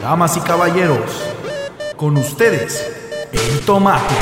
[0.00, 1.24] Damas y caballeros,
[1.96, 4.14] con ustedes, el tomate.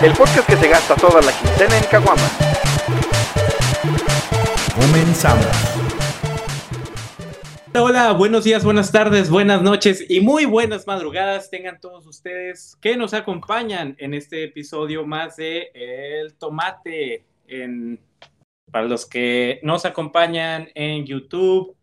[0.00, 2.32] El podcast que se gasta toda la quincena en Caguamas.
[4.74, 5.46] Comenzamos.
[7.72, 12.76] Hola, hola, buenos días, buenas tardes, buenas noches y muy buenas madrugadas tengan todos ustedes
[12.80, 17.24] que nos acompañan en este episodio más de El Tomate.
[17.46, 18.00] En,
[18.70, 21.76] para los que nos acompañan en YouTube,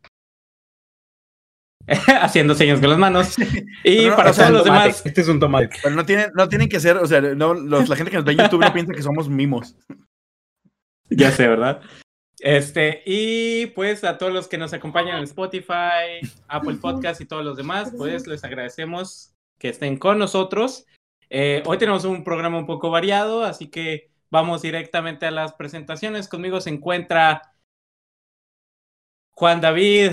[2.21, 3.35] haciendo señas con las manos.
[3.83, 4.83] Y No, no, para o sea, todos los tomate.
[4.87, 5.69] demás, Este es un tomate.
[5.81, 8.25] Pero no tienen, no tienen que ser, o sea, no, los- la gente que nos
[8.25, 9.75] ve en YouTube no piensa que somos mimos.
[11.09, 11.81] ya sé, ¿verdad?
[12.39, 17.43] Este, y pues a todos los que nos acompañan en Spotify, Apple Podcast y todos
[17.43, 20.85] los demás, pues les agradecemos que estén con nosotros.
[21.29, 26.27] Eh, hoy tenemos un programa un poco variado, así que vamos directamente a las presentaciones.
[26.27, 27.53] Conmigo se encuentra
[29.35, 30.11] Juan David,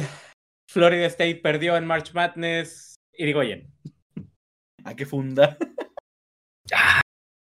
[0.71, 3.73] Florida State perdió en March Madness, Irigoyen.
[4.85, 5.57] ¿A qué funda?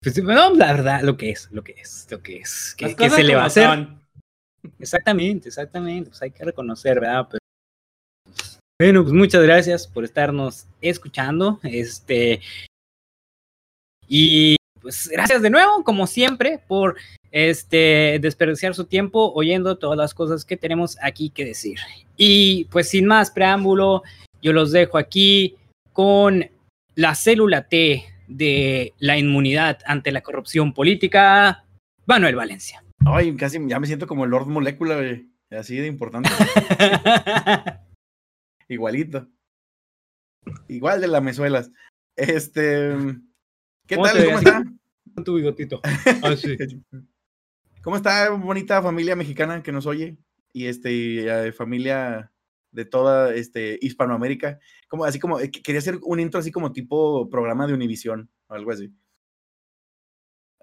[0.02, 2.76] Pues, no, la verdad, lo que es, lo que es, lo que es.
[2.78, 3.66] ¿Qué, se le va a hacer?
[3.66, 4.06] son.
[4.78, 6.10] Exactamente, exactamente.
[6.10, 7.28] Pues hay que reconocer, ¿verdad?
[7.30, 7.40] Pero,
[8.80, 11.60] bueno, pues muchas gracias por estarnos escuchando.
[11.64, 12.42] Este.
[14.08, 16.98] Y pues gracias de nuevo, como siempre, por
[17.32, 21.80] este desperdiciar su tiempo oyendo todas las cosas que tenemos aquí que decir.
[22.16, 24.04] Y pues sin más preámbulo,
[24.42, 25.56] yo los dejo aquí
[25.94, 26.52] con
[26.94, 31.66] la célula T de la inmunidad ante la corrupción política,
[32.06, 32.84] Manuel Valencia.
[33.06, 35.28] Ay, casi ya me siento como el Lord Molecula, güey.
[35.50, 36.30] Así de importante.
[38.68, 39.28] Igualito.
[40.68, 41.72] Igual de lamezuelas.
[42.16, 42.96] Este.
[43.88, 44.26] ¿Qué ¿Cómo tal?
[44.26, 44.64] ¿Cómo está?
[45.24, 45.82] Tu bigotito.
[46.24, 46.58] Ah, sí.
[47.82, 50.18] ¿Cómo está bonita familia mexicana que nos oye?
[50.54, 52.32] Y este eh, familia
[52.72, 54.60] de toda este Hispanoamérica.
[54.88, 58.30] Como así como eh, que- quería hacer un intro así como tipo programa de Univisión
[58.48, 58.92] o algo así.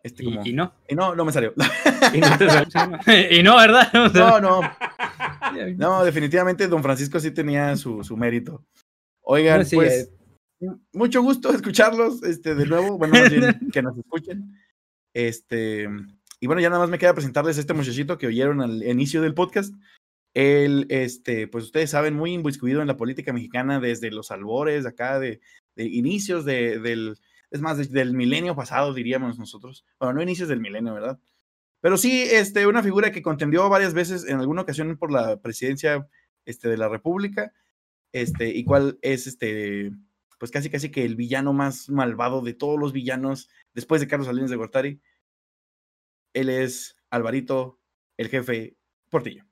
[0.02, 0.72] Este como Y, y no.
[0.88, 1.52] y no, no me salió.
[2.14, 2.68] Y no te sal-
[3.30, 3.92] y no, ¿verdad?
[4.14, 4.60] No, no,
[5.76, 8.64] no, definitivamente Don Francisco sí tenía su, su mérito.
[9.20, 10.10] Oigan, No, sí, pues
[10.92, 12.98] mucho gusto escucharlos este, de nuevo.
[12.98, 14.56] Bueno, más bien que nos escuchen.
[15.14, 15.88] Este,
[16.40, 19.22] y bueno, ya nada más me queda presentarles a este muchachito que oyeron al inicio
[19.22, 19.74] del podcast.
[20.34, 25.18] Él, este, pues ustedes saben, muy inmiscuido en la política mexicana desde los albores acá,
[25.18, 25.40] de,
[25.74, 27.18] de inicios de, del,
[27.50, 29.84] es más, de- del milenio pasado, diríamos nosotros.
[29.98, 31.18] Bueno, no inicios del milenio, ¿verdad?
[31.80, 36.06] Pero sí, este, una figura que contendió varias veces, en alguna ocasión por la presidencia
[36.44, 37.52] este, de la República,
[38.12, 39.90] este, y cuál es este,
[40.40, 44.26] pues casi casi que el villano más malvado de todos los villanos después de Carlos
[44.26, 45.02] Salinas de Gortari.
[46.34, 47.78] Él es Alvarito,
[48.18, 48.74] el jefe
[49.10, 49.44] Portillo.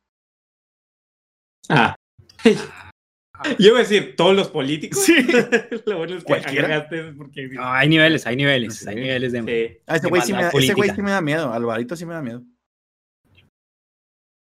[1.68, 1.94] Ah.
[3.58, 5.04] Yo iba a decir todos los políticos.
[5.04, 5.14] Sí.
[5.86, 8.88] Lo bueno es que agregaste porque no, hay niveles, hay niveles, Sí.
[8.88, 9.42] hay niveles de.
[9.42, 9.82] sí.
[9.86, 11.52] Ah, ese güey sí, me da- sí me miedo.
[11.52, 12.42] Alvarito sí me da miedo.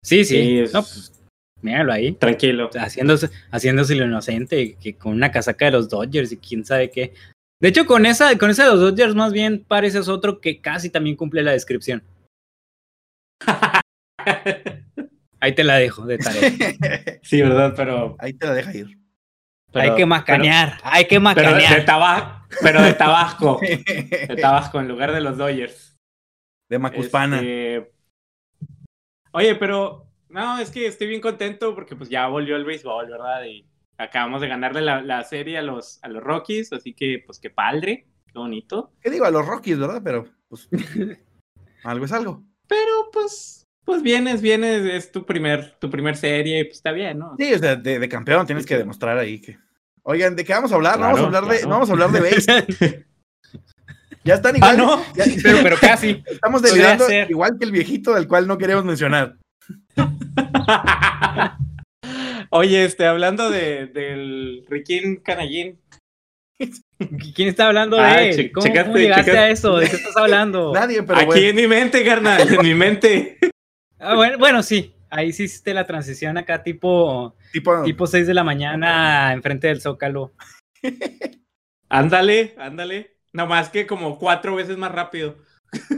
[0.02, 0.36] Sí, sí.
[0.36, 1.25] Sí, es- No, pues,
[1.62, 2.12] míralo ahí.
[2.12, 2.70] tranquilo.
[2.74, 7.14] Haciéndose, haciéndose lo inocente, que con una casaca de los Dodgers y quién sabe qué.
[7.60, 10.90] De hecho, con esa, con esa de los Dodgers, más bien pareces otro que casi
[10.90, 12.02] también cumple la descripción.
[15.40, 16.50] Ahí te la dejo de tarea.
[17.22, 18.98] sí, verdad, pero, Ahí te la deja ir.
[19.72, 21.84] pero- hay que macanear, hay que Pero, pero de macanear.
[21.84, 23.60] Tabasco, pero de Tabasco.
[24.28, 25.96] De Tabasco en lugar de los Dodgers.
[26.68, 27.36] De Macuspana.
[27.36, 27.92] Este,
[29.32, 33.44] Oye, pero no, es que estoy bien contento porque pues ya volvió el béisbol, ¿verdad?
[33.44, 33.66] Y
[33.98, 37.50] acabamos de ganarle la, la serie a los, a los Rockies, así que pues qué
[37.50, 38.92] padre, qué bonito.
[39.00, 39.24] ¿Qué digo?
[39.24, 40.00] A los Rockies, ¿verdad?
[40.04, 40.68] Pero, pues,
[41.84, 42.42] algo es algo.
[42.68, 47.36] Pero pues, pues vienes, vienes, es tu primer, tu primer serie, pues está bien, ¿no?
[47.38, 49.58] Sí, o sea, de, de campeón tienes que demostrar ahí que.
[50.02, 50.96] Oigan, ¿de qué vamos a hablar?
[50.98, 53.06] no vamos a Claro, hablar de, no vamos a hablar de base.
[54.24, 54.76] Ya están Ah, igual.
[54.78, 55.14] no.
[55.14, 56.20] ya- pero, pero casi.
[56.26, 59.36] estamos delirando igual que el viejito del cual no queremos mencionar.
[62.50, 65.80] Oye, este, hablando de, del Riquín Canallín,
[67.34, 68.52] ¿Quién está hablando Ah, de él?
[68.52, 69.76] ¿Cómo, checaste- cómo llegaste checaste- a eso?
[69.76, 70.72] ¿De qué estás hablando?
[70.74, 71.46] Nadie, pero aquí bueno.
[71.48, 73.38] en mi mente, carnal, en mi mente.
[73.98, 74.94] Ah, bueno, bueno, sí.
[75.10, 79.80] Ahí sí hiciste la transición acá tipo, Tipo, tipo 6 de la mañana enfrente del
[79.80, 80.32] Zócalo.
[81.88, 83.16] Ándale, ándale.
[83.32, 85.36] No más que como cuatro veces más rápido.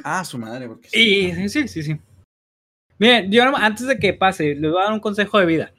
[0.05, 0.67] ah, su madre.
[0.69, 1.31] Porque sí.
[1.41, 1.97] Y sí, sí, sí.
[2.99, 5.73] Miren, yo no- antes de que pase, les voy a dar un consejo de vida.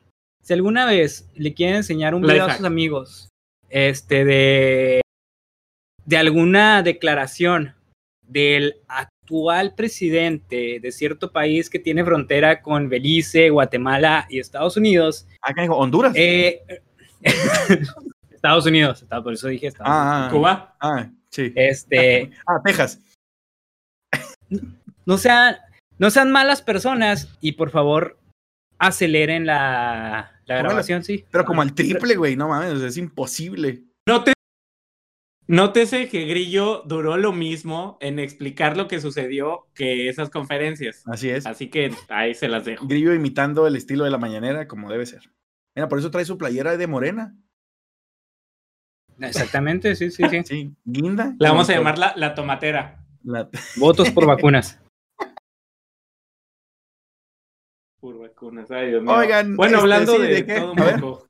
[0.44, 3.30] Si alguna vez le quieren enseñar un Life video a sus amigos,
[3.70, 5.02] este, de,
[6.06, 7.76] de alguna declaración
[8.26, 15.28] del actual presidente de cierto país que tiene frontera con Belice, Guatemala y Estados Unidos.
[15.42, 16.14] Acá digo, Honduras.
[16.16, 16.62] Eh,
[18.32, 20.08] Estados Unidos, está- por eso dije Estados Unidos.
[20.08, 20.76] ah, ah, Cuba.
[20.80, 21.52] ah, sí.
[21.56, 23.02] Este, Ah, Texas.
[25.06, 25.58] no sean,
[26.00, 28.18] no sean malas personas y por favor
[28.80, 31.26] aceleren la, grabación, sí.
[31.30, 33.84] Pero como al triple, güey, no mames, es imposible.
[35.48, 41.04] Nótese que Grillo duró lo mismo en explicar lo que sucedió que esas conferencias.
[41.08, 41.46] Así es.
[41.46, 42.86] Así que ahí se las dejo.
[42.88, 45.32] Grillo imitando el estilo de la mañanera como debe ser.
[45.76, 47.36] Mira, por eso trae su playera de morena.
[49.20, 50.44] Exactamente, sí, sí, sí.
[50.46, 51.36] Sí, guinda.
[51.40, 53.04] La vamos a llamar la, la tomatera.
[53.24, 54.80] la- Votos por vacunas.
[58.00, 58.70] Por vacunas.
[58.72, 59.14] Ay, Dios mío.
[59.14, 60.56] Oigan, bueno, este, hablando sí, de, ¿de qué?
[60.56, 61.30] todo un poco.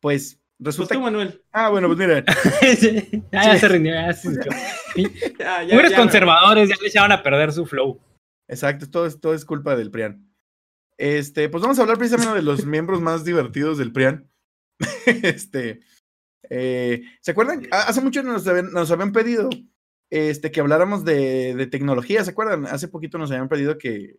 [0.00, 1.04] Pues Pues resulta tú, que...
[1.04, 1.42] Manuel.
[1.52, 2.24] Ah, bueno, pues mira.
[3.32, 4.28] ya, ya se rindió, ya se
[5.38, 8.00] ya, ya, conservadores ya le echaban a perder su flow.
[8.48, 10.28] Exacto, todo es, todo es culpa del PRIAN.
[10.98, 14.28] Este, pues vamos a hablar precisamente de los miembros más divertidos del PRIAN.
[15.06, 15.80] este,
[16.50, 17.66] eh, ¿se acuerdan?
[17.70, 19.48] Ha- Hace mucho nos habían, nos habían pedido
[20.10, 22.66] este, que habláramos de, de tecnología, ¿se acuerdan?
[22.66, 24.16] Hace poquito nos habían pedido que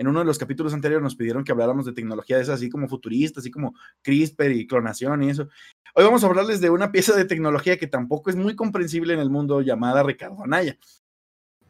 [0.00, 2.70] en uno de los capítulos anteriores nos pidieron que habláramos de tecnología de esas así
[2.70, 5.46] como futuristas, así como CRISPR y clonación y eso.
[5.94, 9.20] Hoy vamos a hablarles de una pieza de tecnología que tampoco es muy comprensible en
[9.20, 10.78] el mundo llamada Ricardo Anaya.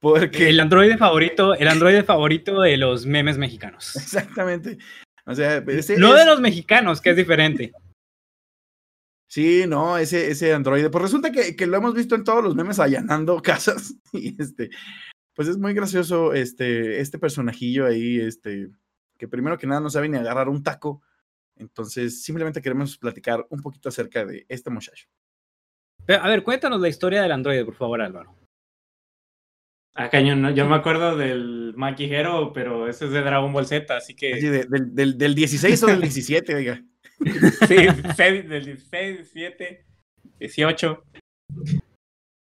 [0.00, 3.96] Porque El androide favorito, el androide favorito de los memes mexicanos.
[3.96, 4.76] Exactamente.
[5.24, 7.72] O sea, ese No es- de los mexicanos, que es diferente.
[9.30, 10.88] Sí, no, ese, ese androide.
[10.88, 13.94] Pues resulta que, que lo hemos visto en todos los memes allanando casas.
[14.14, 14.70] Y este,
[15.38, 18.70] pues es muy gracioso este, este personajillo ahí, este,
[19.16, 21.00] que primero que nada no sabe ni agarrar un taco.
[21.54, 25.06] Entonces, simplemente queremos platicar un poquito acerca de este muchacho.
[26.04, 28.34] Pero, a ver, cuéntanos la historia del androide, por favor, Álvaro.
[29.94, 30.50] Ah, cañón, ¿no?
[30.50, 34.34] Yo me acuerdo del maquijero, pero ese es de Dragon Ball Z, así que.
[34.34, 36.84] Así de- del, del, del 16 o del 17, oiga.
[37.68, 39.86] Sí, del 16, 17,
[40.40, 41.04] 18.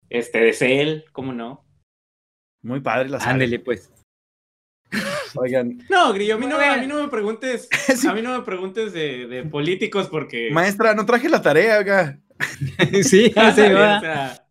[0.10, 1.67] Este, de Cell, ¿cómo no?
[2.64, 3.32] Muy padre la saga.
[3.32, 3.92] Ándele, pues.
[5.36, 8.08] Oigan, No, Grillo, a mí no, a mí no me preguntes, Sí.
[8.08, 10.50] a mí no me preguntes de, de políticos porque...
[10.52, 12.20] maestra, no traje la tarea, oiga.
[13.04, 14.00] sí, Ah, sí, o va.
[14.00, 14.44] sea,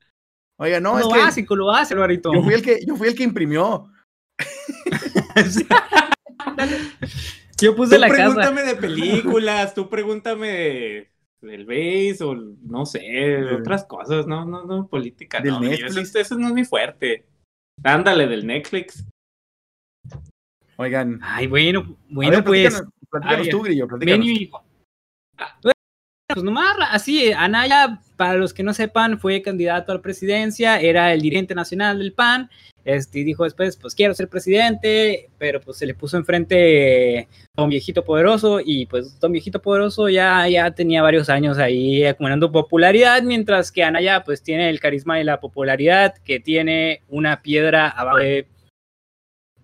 [0.59, 2.33] Oiga, no, lo es que básico, lo hace, Alvarito.
[2.33, 3.91] yo fui el que, yo fui el que imprimió.
[7.59, 8.23] Yo puse tú la casa.
[8.23, 11.11] pregúntame de películas, tú pregúntame de-
[11.43, 15.85] del base o no sé, de otras cosas, no, no, no, política, Del no, eso,
[15.85, 16.15] Netflix.
[16.17, 17.27] eso no es mi fuerte.
[17.85, 19.05] Ándale, del Netflix.
[20.77, 22.63] Oigan, Ay, bueno, a bueno, ver, pues.
[22.75, 24.27] platícanos, platícanos a ver, tú, Grillo, platícanos.
[24.27, 24.51] Ven y-
[26.37, 31.15] Pues nomás, así, Anaya, para los que no sepan, fue candidato a la presidencia, era
[31.15, 32.51] el dirigente nacional del PAN,
[32.85, 37.71] este, y dijo después, pues quiero ser presidente, pero pues se le puso enfrente Don
[37.71, 43.23] Viejito Poderoso, y pues Don Viejito Poderoso ya, ya tenía varios años ahí acumulando popularidad,
[43.23, 48.19] mientras que Anaya pues tiene el carisma y la popularidad que tiene una piedra abajo
[48.19, 48.47] de...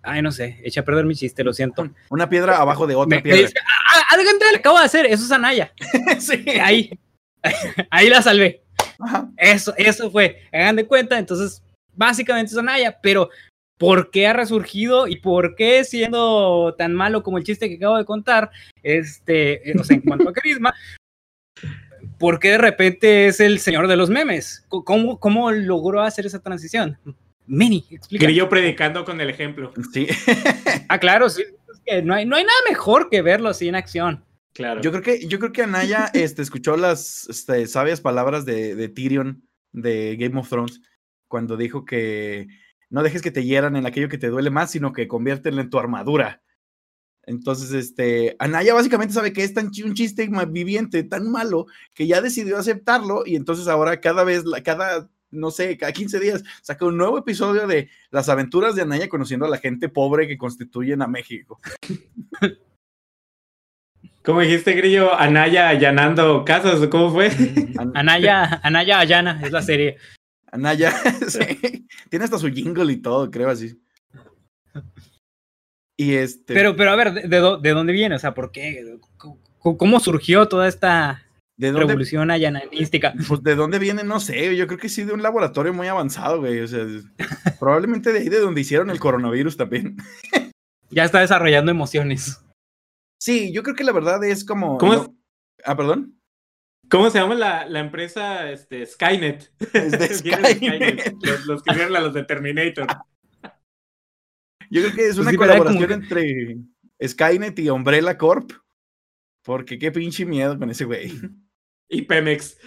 [0.05, 1.87] Ay, no sé, eché a perder mi chiste, lo siento.
[2.09, 3.39] Una piedra abajo de otra Me- me piedra.
[3.41, 3.82] dice, "Ah, ah,
[4.13, 5.73] algo le acabo de hacer, eso es Anaya.
[6.19, 6.45] sí.
[6.61, 6.97] Ahí,
[7.89, 8.63] ahí la salvé.
[8.99, 9.29] Ajá.
[9.37, 10.41] Eso, eso fue.
[10.51, 11.63] Hagan de cuenta, entonces,
[11.95, 13.29] básicamente es Anaya, pero
[13.77, 17.97] ¿por qué ha resurgido y por qué siendo tan malo como el chiste que acabo
[17.97, 18.49] de contar,
[18.81, 20.73] este, eh, o sea, en cuanto a carisma,
[22.17, 24.65] ¿por qué de repente es el señor de los memes?
[24.69, 26.97] ¿Cómo, cómo logró hacer esa transición?
[27.45, 28.25] Mini, explica.
[28.25, 30.07] Grillo predicando con el ejemplo, Sí.
[30.87, 31.43] Ah, claro, sí.
[31.85, 34.25] Que no, hay, no hay nada mejor que verlo así en acción.
[34.53, 34.81] claro.
[34.81, 38.89] Yo creo que, yo creo que Anaya este, escuchó las este, sabias palabras de, de
[38.89, 40.81] Tyrion de Game of Thrones
[41.27, 42.47] cuando dijo que
[42.89, 45.69] no dejes que te hieran en aquello que te duele más, sino que conviértelo en
[45.69, 46.43] tu armadura.
[47.25, 52.21] Entonces, este, Anaya básicamente sabe que es tan un chiste viviente, tan malo, que ya
[52.21, 56.85] decidió aceptarlo y entonces ahora cada vez, la- cada, no sé, cada 15 días saca
[56.85, 61.01] un nuevo episodio de las aventuras de Anaya conociendo a la gente pobre que constituyen
[61.01, 61.59] a México.
[64.23, 65.13] ¿Cómo dijiste, Grillo?
[65.13, 67.27] Anaya allanando casas, ¿o ¿cómo fue?
[67.77, 69.97] An- Anaya, Anaya Ayana es la serie.
[70.51, 70.91] Anaya,
[71.27, 71.87] sí.
[72.09, 73.81] Tiene hasta su jingle y todo, creo así.
[75.97, 76.53] Y este.
[76.53, 78.15] Pero, pero a ver, ¿de, de dó- de dónde viene?
[78.15, 78.97] O sea, ¿por qué?
[79.17, 81.25] ¿Cómo- ¿Cómo surgió toda esta
[81.57, 83.13] ¿de dónde, revolución ayananística?
[83.27, 84.03] pues, ¿de dónde viene?
[84.03, 84.55] No sé.
[84.55, 86.59] Yo creo que sí de un laboratorio muy avanzado, güey.
[86.59, 86.85] O sea,
[87.59, 89.97] probablemente de ahí de donde hicieron el coronavirus también.
[90.89, 92.43] Ya está desarrollando emociones.
[93.19, 94.77] Sí, yo creo que la verdad es como.
[94.77, 95.09] ¿Cómo es?
[95.65, 96.19] Ah, perdón.
[96.89, 99.51] ¿Cómo se llama la, la empresa este, Skynet?
[99.73, 101.13] Es de Viene Skynet.
[101.23, 102.87] Los, los que hicieron a los de Terminator.
[104.69, 106.57] Yo creo que es Pues una colaboración Como entre
[107.03, 108.51] Skynet y Umbrella Corp.
[109.43, 111.11] Porque qué pinche miedo con ese güey.
[111.93, 112.57] Y Pemex.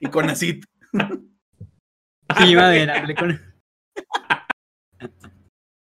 [0.00, 0.64] Y con Acid.
[2.38, 3.38] Sí, madre, hablé con,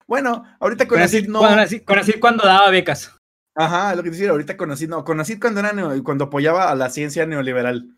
[0.08, 1.42] Bueno, ahorita con con Acid Acid, no.
[1.42, 3.18] Acid- con Acid cuando daba becas.
[3.58, 5.04] Ajá, lo que te decía, ahorita con Acid no.
[5.04, 7.98] Con Acid cuando era neo- cuando apoyaba a la ciencia neoliberal.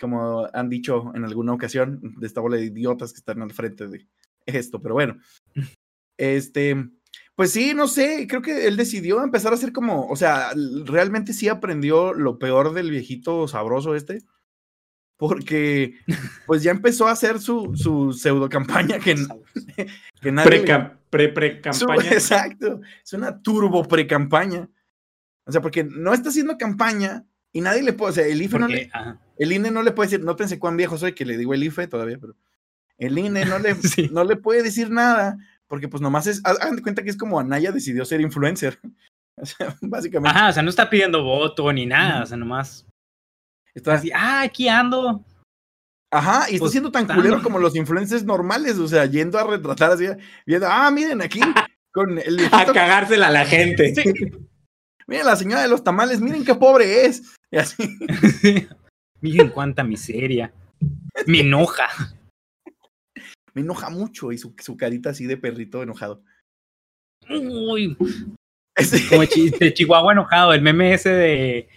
[0.00, 3.86] Como han dicho en alguna ocasión, de esta bola de idiotas que están al frente
[3.88, 4.06] de
[4.46, 5.18] esto, pero bueno.
[6.18, 6.88] Este,
[7.34, 10.50] pues sí, no sé, creo que él decidió empezar a hacer como, o sea,
[10.84, 14.22] realmente sí aprendió lo peor del viejito sabroso este,
[15.16, 15.94] porque
[16.46, 19.14] pues ya empezó a hacer su, su pseudo campaña que,
[20.24, 20.44] nadie...
[20.50, 22.10] Pre-cam- Pre-pre su- campaña.
[22.12, 24.68] exacto, es una turbo pre-campaña.
[25.44, 28.58] O sea, porque no está haciendo campaña y nadie le puede, o sea, el IFE
[28.58, 29.20] no le, Porque, ajá.
[29.36, 31.64] el INE no le puede decir, no pensé cuán viejo soy que le digo el
[31.64, 32.34] IFE todavía, pero
[32.96, 34.08] el INE no le, Sí.
[34.12, 35.36] no le puede decir nada,
[35.72, 38.78] porque pues nomás es, ha- hagan de cuenta que es como Anaya decidió ser influencer.
[39.40, 40.28] O sea, básicamente.
[40.38, 42.84] Ajá, o sea, no está pidiendo voto ni nada, o sea, nomás.
[43.74, 45.24] Está, Así, ah, aquí ando.
[46.12, 49.44] ajá, y está pues, siendo tan culero como los influencers normales, o sea, yendo a
[49.44, 50.06] retratar así,
[50.44, 51.40] viendo, ah, miren aquí,
[51.94, 53.94] con el A cagársela a la gente.
[53.94, 54.12] Sí.
[55.06, 57.22] miren la señora de los tamales, miren qué pobre es.
[57.50, 57.98] Y así,
[59.22, 60.52] Miren cuánta miseria.
[61.26, 61.88] Me enoja.
[63.54, 66.22] Me enoja mucho y su, su carita así de perrito enojado.
[67.28, 67.96] Uy,
[69.08, 71.68] como de Chihuahua enojado, el meme ese de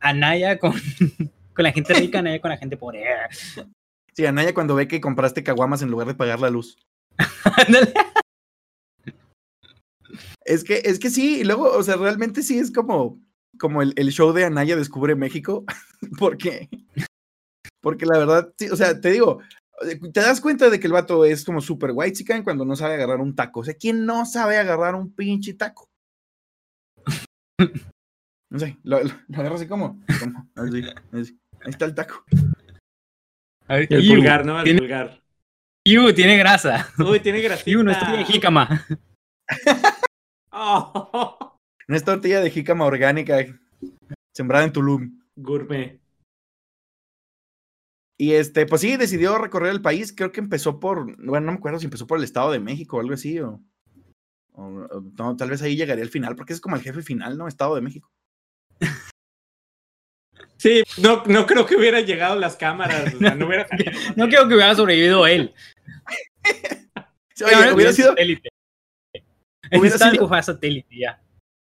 [0.00, 0.72] Anaya con,
[1.54, 3.04] con la gente rica, Anaya con la gente pobre.
[4.14, 6.76] Sí, Anaya cuando ve que compraste caguamas en lugar de pagar la luz.
[10.44, 13.20] Es que, es que sí, y luego, o sea, realmente sí es como,
[13.58, 15.64] como el, el show de Anaya Descubre México,
[16.18, 16.70] porque,
[17.82, 19.40] porque la verdad, sí, o sea, te digo,
[20.12, 22.94] te das cuenta de que el vato es como super white chican cuando no sabe
[22.94, 23.60] agarrar un taco.
[23.60, 25.86] O sea, ¿quién no sabe agarrar un pinche taco?
[28.50, 30.82] No sé, lo, lo- lo así como, como, así,
[31.12, 31.38] así.
[31.60, 32.24] ahí está el taco.
[33.66, 34.58] A ver, El iu, pulgar, ¿no?
[34.58, 35.20] El tiene, pulgar.
[35.86, 36.88] iu, tiene grasa.
[36.98, 37.68] Uy, tiene grasita.
[37.70, 38.86] Iu, no estoy de jícama.
[40.60, 41.56] Oh,
[41.88, 43.36] Una es tortilla de jícama orgánica
[44.34, 45.20] sembrada en Tulum.
[45.36, 46.00] gourmet.
[48.20, 50.12] Y este, pues sí, decidió recorrer el país.
[50.12, 52.96] Creo que empezó por, bueno, no me acuerdo si empezó por el Estado de México
[52.96, 53.62] o algo así, o,
[54.52, 57.38] o- o no, tal vez ahí llegaría al final, porque es como el jefe final,
[57.38, 57.46] ¿no?
[57.46, 58.10] Estado de México.
[60.56, 63.14] Sí, no, no creo que hubiera llegado las cámaras.
[63.14, 63.92] O sea, no hubiera salido.
[64.16, 65.54] No creo que hubiera sobrevivido él.
[67.34, 68.48] Sí, oye, hubiera sido, satélite.
[69.70, 71.22] hubiera Está sido- satélite ya.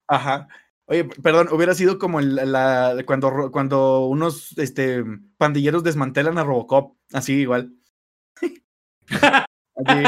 [0.09, 0.49] ajá.
[0.89, 5.03] Oye, perdón, hubiera sido como el- la, cuando, cuando unos este,
[5.37, 7.73] pandilleros desmantelan a Robocop, así igual.
[9.85, 10.03] Así,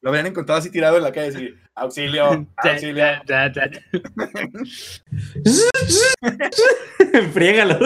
[0.00, 3.04] lo habrían encontrado así tirado en la calle, así, auxilio, auxilio.
[7.32, 7.78] Friégalo.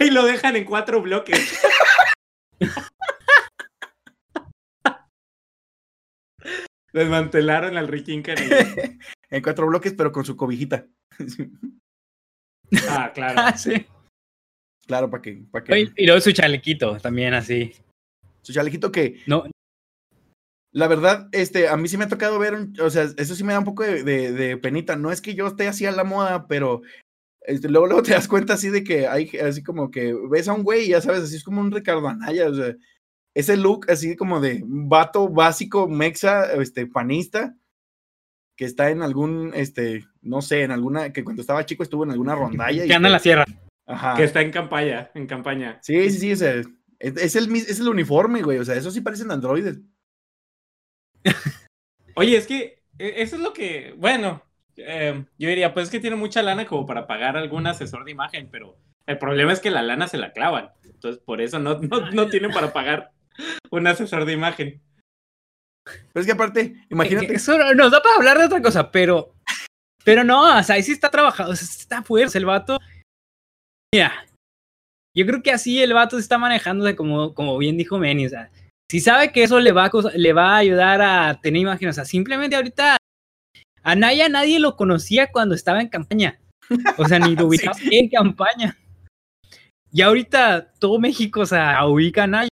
[0.00, 1.60] y lo dejan en cuatro bloques.
[6.92, 8.98] Desmantelaron al Ricky Kennedy.
[9.32, 10.86] en cuatro bloques, pero con su cobijita.
[12.88, 13.34] Ah, claro.
[13.38, 13.84] Ah, sí.
[14.86, 15.92] claro, para que, para que.
[15.96, 17.72] Y luego su chalequito también así.
[18.40, 19.44] Su chalequito que, No,
[20.74, 23.44] la verdad, este, a mí sí me ha tocado ver, un- o sea, eso sí
[23.44, 24.96] me da un poco de, de- de penita.
[24.96, 26.80] No es que yo esté así a la moda, pero
[27.42, 30.54] este, luego, luego te das cuenta así de que hay así como que ves a
[30.54, 32.74] un güey y ya sabes, así es como un Ricardo Anaya, o sea,
[33.36, 37.54] ese look así como de vato básico, mexa, este, panista,
[38.56, 42.10] que está en algún, este, no sé, en alguna, que cuando estaba chico estuvo en
[42.10, 42.84] alguna rondalla.
[42.84, 43.44] y que anda en la sierra.
[43.86, 44.14] Ajá.
[44.14, 45.78] Que está en campaña, en campaña.
[45.82, 48.90] Sí, sí, sí, o sea, es, es el, es el uniforme, güey, o sea, eso
[48.90, 49.80] sí parecen androides.
[52.14, 54.42] Oye, es que eh, eso es lo que, bueno,
[54.76, 58.12] eh, yo diría, pues es que tiene mucha lana como para pagar algún asesor de
[58.12, 60.70] imagen, pero el problema es que la lana se la clavan.
[60.84, 63.10] Entonces, por eso no, no, no tienen para pagar
[63.70, 64.80] un asesor de imagen.
[65.84, 69.34] Pero es que aparte, imagínate, Eso nos da para hablar de otra cosa, pero.
[70.04, 72.78] Pero no, o sea, ahí sí está trabajado, o sea, está fuerte el vato.
[73.94, 74.26] Mira,
[75.16, 78.28] yo creo que así el vato se está manejándose como, como bien dijo Manny, o
[78.30, 78.50] sea,
[78.90, 81.92] si sabe que eso le va, a, le va a ayudar a tener imagen, o
[81.92, 82.96] sea, simplemente ahorita
[83.82, 86.40] a Naya nadie lo conocía cuando estaba en campaña,
[86.96, 88.76] o sea, ni lo Sí, ubicaba en campaña.
[89.92, 92.48] Y ahorita todo México, o sea, ubica a Naya.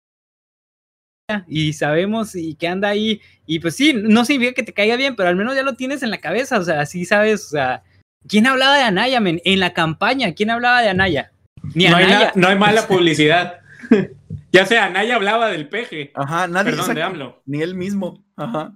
[1.49, 5.17] Y sabemos y que anda ahí y pues sí, no significa que te caiga bien,
[5.17, 7.83] pero al menos ya lo tienes en la cabeza, o sea, sí sabes, o sea,
[8.29, 9.41] ¿Quién hablaba de Anaya, men?
[9.45, 11.31] En la campaña, ¿quién hablaba de Anaya?
[11.75, 12.33] Ni No hay, Anaya.
[12.35, 13.61] no hay mala publicidad.
[14.53, 16.11] ya sea, Anaya hablaba del peje.
[16.15, 17.43] Ajá, nadie Perdón, de AMLO.
[17.47, 18.25] ni él mismo.
[18.37, 18.73] Ajá.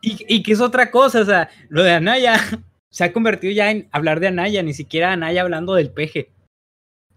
[0.00, 2.34] Y, y que es otra cosa, o sea, lo de Anaya
[2.90, 6.30] se ha convertido ya en hablar de Anaya, ni siquiera Anaya hablando del peje.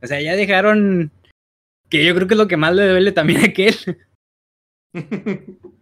[0.02, 1.12] O sea, ya dejaron
[1.98, 3.76] que yo creo que es lo que más le duele también a aquel.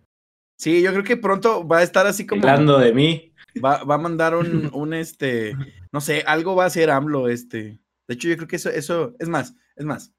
[0.56, 2.42] Sí, yo creo que pronto va a estar así como.
[2.44, 3.34] Hablando de mí.
[3.62, 5.58] Va, va a mandar un, un este.
[5.92, 7.82] No sé, algo va a hacer AMLO, este.
[8.08, 9.14] De hecho, yo creo que eso, eso.
[9.20, 10.14] Es más, es más.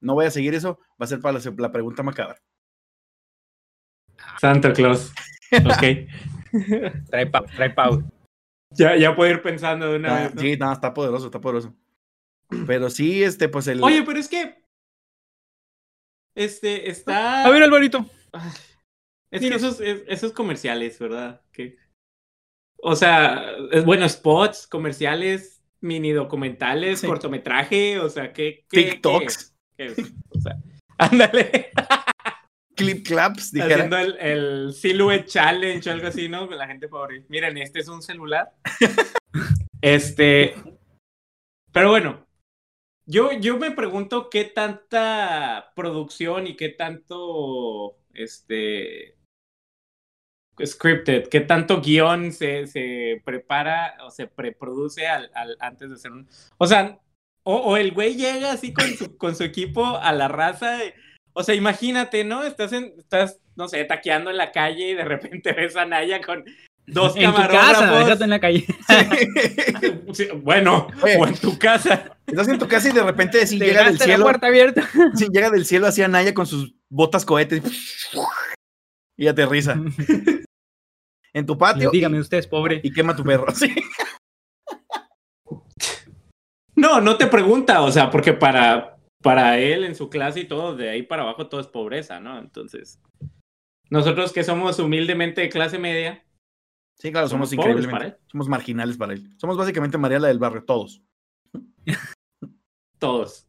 [0.00, 0.78] No voy a seguir eso.
[0.92, 2.40] Va a ser para la, la pregunta macabra.
[4.40, 5.12] Santa Claus.
[5.52, 6.08] Ok.
[7.10, 8.02] Trae pau, trae pau.
[8.70, 10.34] ya, ya puedo ir pensando de una Ah, vez.
[10.34, 10.40] ¿no?
[10.40, 11.76] Sí, no, está poderoso, está poderoso.
[12.66, 13.82] Pero sí, este, pues el.
[13.82, 14.59] Oye, pero es que.
[16.34, 17.44] Este, está.
[17.44, 18.06] A ver, Alvarito.
[18.32, 18.50] Ay,
[19.32, 21.40] Es que esos, es- esos comerciales, ¿verdad?
[21.52, 21.76] Que,
[22.82, 27.06] o sea, es- bueno, spots, comerciales, mini documentales, Sí.
[27.06, 28.64] cortometraje, o sea, ¿qué?
[28.70, 29.54] qué TikToks.
[30.30, 30.56] O sea,
[30.98, 31.70] ándale,
[32.76, 33.74] clip claps, dijera.
[33.74, 36.46] haciendo el, el Silhouette Challenge o algo así, ¿no?
[36.48, 37.24] Con la gente pobre.
[37.28, 38.52] Miren, este es un celular.
[39.82, 40.54] este.
[41.72, 42.26] Pero bueno,
[43.10, 47.96] yo, yo me pregunto qué tanta producción y qué tanto.
[48.14, 49.16] Este.
[50.64, 56.12] Scripted, qué tanto guion se, se prepara o se preproduce al, al- antes de hacer
[56.12, 56.28] un.
[56.58, 57.00] O sea,
[57.44, 60.78] o, el güey llega así con su, con su equipo a la raza.
[61.32, 62.42] o sea, imagínate, ¿no?
[62.44, 66.20] Estás, en, estás, no sé, taqueando en la calle y de repente ves a Naya
[66.20, 66.44] con
[66.92, 67.98] dos En tu casa, camarógrafos.
[68.06, 68.66] déjate en la calle.
[70.12, 71.16] Sí, bueno, Oye.
[71.18, 72.16] o en tu casa.
[72.26, 74.24] Estás en tu casa y de repente Te llega del dejaste la cielo.
[74.24, 74.88] puerta abierta.
[75.14, 77.62] Sí, llega del cielo hacia Naya con sus botas cohetes.
[79.16, 79.76] Y aterriza.
[81.34, 81.90] En tu patio.
[81.90, 82.80] Dígame, usted es pobre.
[82.82, 83.46] Y quema tu perro.
[83.54, 83.74] Sí.
[86.74, 90.74] No, no te pregunta, o sea, porque para, para él en su clase y todo,
[90.74, 92.38] de ahí para abajo todo es pobreza, ¿no?
[92.38, 93.00] Entonces,
[93.90, 96.24] nosotros que somos humildemente de clase media,
[97.00, 97.90] Sí, claro, somos, increíblemente.
[97.90, 99.34] para Somos marginales para él.
[99.38, 101.02] Somos básicamente Mariela del barrio, todos.
[102.98, 103.46] todos.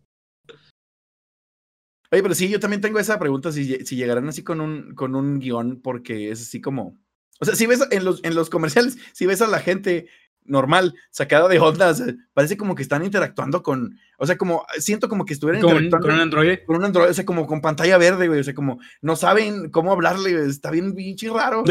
[2.11, 5.15] Oye, pero sí, yo también tengo esa pregunta, si, si llegarán así con un, con
[5.15, 6.97] un guion, porque es así como...
[7.41, 10.07] O sea, si ves en los, en los comerciales, si ves a la gente
[10.43, 13.99] normal, sacada de onda, o sea, parece como que están interactuando con...
[14.17, 14.65] O sea, como...
[14.77, 16.63] Siento como que estuvieran Con, interactuando con un androide.
[16.63, 19.69] con un Android, o sea, como con pantalla verde, güey, o sea, como no saben
[19.71, 21.65] cómo hablarle, güey, está bien pinche raro.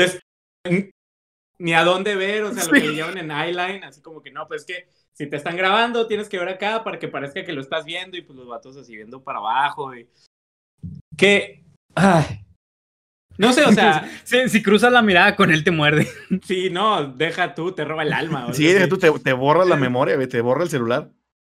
[1.61, 4.31] Ni a dónde ver, o sea, lo que le llaman en eyeline, así como que
[4.31, 7.45] no, pues es que si te están grabando, tienes que ver acá para que parezca
[7.45, 9.95] que lo estás viendo y pues los vatos así viendo para abajo.
[9.95, 10.09] Y...
[11.17, 11.63] Que.
[11.95, 12.41] Ay.
[13.37, 16.09] No sé, o sea, Si, si cruzas la mirada con él te muerde.
[16.45, 18.47] sí, no, deja tú, te roba el alma.
[18.47, 21.11] o Sí, deja tú te, te borra la memoria, te borra el celular.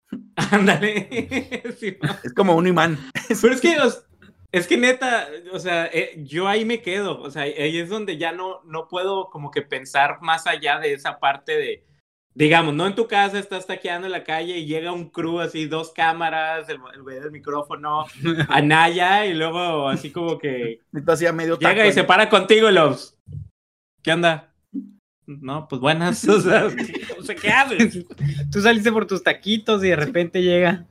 [0.35, 1.61] Ándale.
[1.79, 1.97] Sí.
[2.23, 2.97] Es como un imán.
[3.41, 3.77] Pero es que,
[4.51, 8.17] es que neta, o sea, eh, yo ahí me quedo, o sea, ahí es donde
[8.17, 11.85] ya no, no puedo como que pensar más allá de esa parte de,
[12.33, 15.67] digamos, no en tu casa estás taqueando en la calle y llega un crew así,
[15.67, 18.05] dos cámaras, el, el del micrófono,
[18.49, 22.73] Anaya, y luego así como que hacía medio llega taco, y se para contigo y
[22.73, 23.17] los,
[24.03, 24.53] ¿qué onda?
[25.25, 28.05] No, pues buenas, o sea, qué haces.
[28.51, 30.85] Tú saliste por tus taquitos y de repente llega.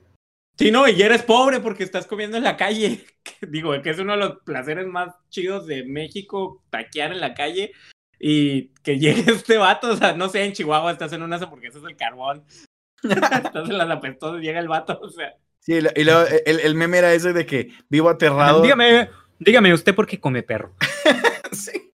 [0.60, 3.06] Sí, no, y eres pobre porque estás comiendo en la calle.
[3.22, 7.34] Que Digo, que es uno de los placeres más chidos de México, taquear en la
[7.34, 7.72] calle
[8.18, 11.82] y que llegue este vato, o sea, no sé, en Chihuahua estás en unas hamburguesas
[11.82, 12.44] del carbón,
[13.02, 16.98] estás en las apestosas, llega el vato, o sea, Sí, y luego el, el meme
[16.98, 18.62] era ese de que vivo aterrado.
[18.62, 20.74] Dígame, dígame usted por qué come perro.
[21.52, 21.92] Sí.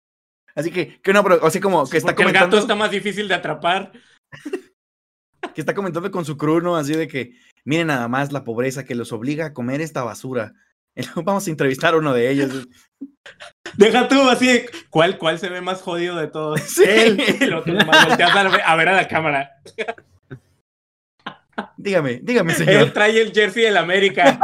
[0.55, 2.91] Así que, que no, pero así como que está porque el gato comentando, está más
[2.91, 3.91] difícil de atrapar.
[5.55, 6.77] que está comentando con su crew, ¿no?
[6.77, 7.33] Así de que,
[7.67, 10.55] miren nada más la pobreza que los obliga a comer esta basura.
[11.17, 12.67] Vamos a entrevistar a uno de ellos.
[13.77, 16.59] Deja tú así, ¿cuál, ¿cuál se ve más jodido de todos?
[16.67, 16.85] Sí.
[16.87, 17.19] Él,
[17.67, 19.51] nomás volteas a ver- a la cámara.
[21.79, 22.91] Dígame, dígame, Él señor.
[22.93, 24.39] trae el jersey del América.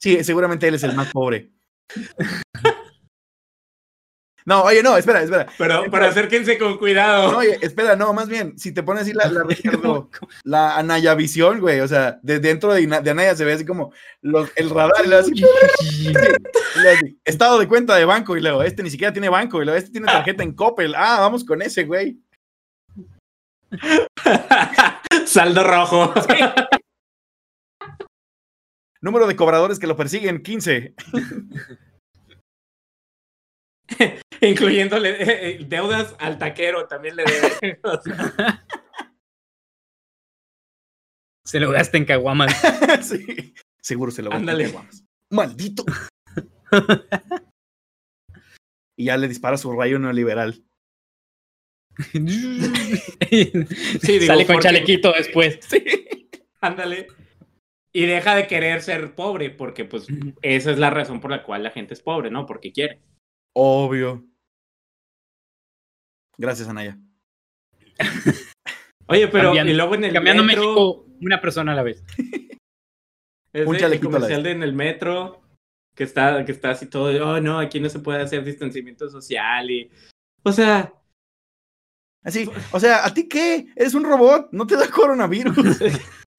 [0.00, 1.50] Sí, seguramente él es el más pobre.
[4.46, 5.46] No, oye, no, espera, espera.
[5.56, 7.32] Pero, pero acérquense con cuidado.
[7.32, 10.10] No, oye, espera, no, más bien, si te pones así la, la, Ricardo,
[10.42, 14.50] la Anaya visión, güey, o sea, de dentro de, Anaya se ve así como los,
[14.56, 15.08] el radar, y
[15.40, 15.56] y luego
[16.92, 19.78] así, estado de cuenta de banco, y luego, este ni siquiera tiene banco, y luego,
[19.78, 22.18] este tiene tarjeta en Coppel, ah, vamos con ese, güey.
[25.26, 26.12] Saldo rojo.
[29.00, 30.94] Número de cobradores que lo persiguen, 15.
[34.40, 37.80] Incluyéndole eh, eh, deudas al taquero, también le debe.
[41.46, 42.52] Se lo gasta en caguamas.
[43.02, 43.54] sí.
[43.80, 44.64] Seguro se lo va a Ándale.
[44.64, 45.04] meter, guamas.
[45.30, 45.84] Maldito.
[48.96, 50.64] y ya le dispara su rayo neoliberal.
[52.14, 52.66] digo,
[54.26, 55.58] Sale con porque- chalequito después.
[56.60, 57.08] ándale.
[57.92, 60.06] Y deja de querer ser pobre, porque pues
[60.42, 62.46] esa es la razón por la cual la gente es pobre, ¿no?
[62.46, 63.00] Porque quiere.
[63.54, 64.24] Obvio.
[66.36, 66.98] Gracias, Anaya.
[69.06, 72.02] Oye, pero Cambiando- y luego en el Cambiando metro, México una persona a la vez.
[73.52, 74.44] es Un el chalequito a la comercial vez.
[74.44, 75.42] de en el metro,
[75.94, 79.08] que está, que está así todo, de, oh no, aquí no se puede hacer distanciamiento
[79.08, 79.90] social y,
[80.42, 80.92] o sea,
[82.24, 83.66] Así, o sea, ¿a ti qué?
[83.76, 85.54] Eres un robot, no te da coronavirus.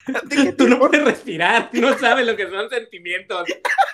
[0.13, 3.43] ¿A ti qué te tú no puedes respirar, no sabes lo que son sentimientos,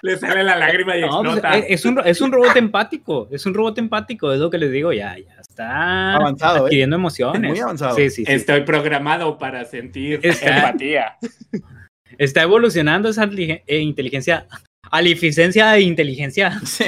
[0.02, 1.58] le sale la lágrima y No, pues, explota.
[1.58, 3.28] es, es un, es un robot empático.
[3.32, 4.92] Es un robot empático, es lo que les digo.
[4.92, 6.62] Ya, ya está Avanzado, ¿eh?
[6.68, 7.50] adquiriendo emociones.
[7.52, 7.96] Muy avanzado.
[7.96, 8.32] Sí, sí, sí.
[8.32, 11.18] Estoy programado para sentir Está- empatía.
[12.18, 13.24] Está evolucionando esa
[13.68, 14.46] eh, inteligencia.
[14.92, 16.60] Alificencia de inteligencia.
[16.66, 16.84] Sí,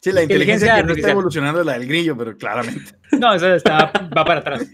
[0.00, 2.92] sí, la inteligencia Inteligencia que no está evolucionando es la del grillo, pero claramente.
[3.12, 4.68] No, eso está, va para atrás.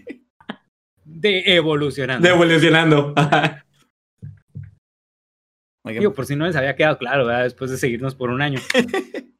[1.03, 2.27] De evolucionando.
[2.27, 3.13] Devolucionando.
[3.17, 3.63] Oigan,
[5.85, 7.43] Digo, por si no les había quedado claro, ¿verdad?
[7.43, 8.59] después de seguirnos por un año.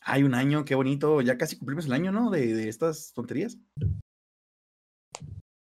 [0.00, 1.20] hay un año, qué bonito.
[1.20, 2.30] Ya casi cumplimos el año, ¿no?
[2.30, 3.56] De, de estas tonterías.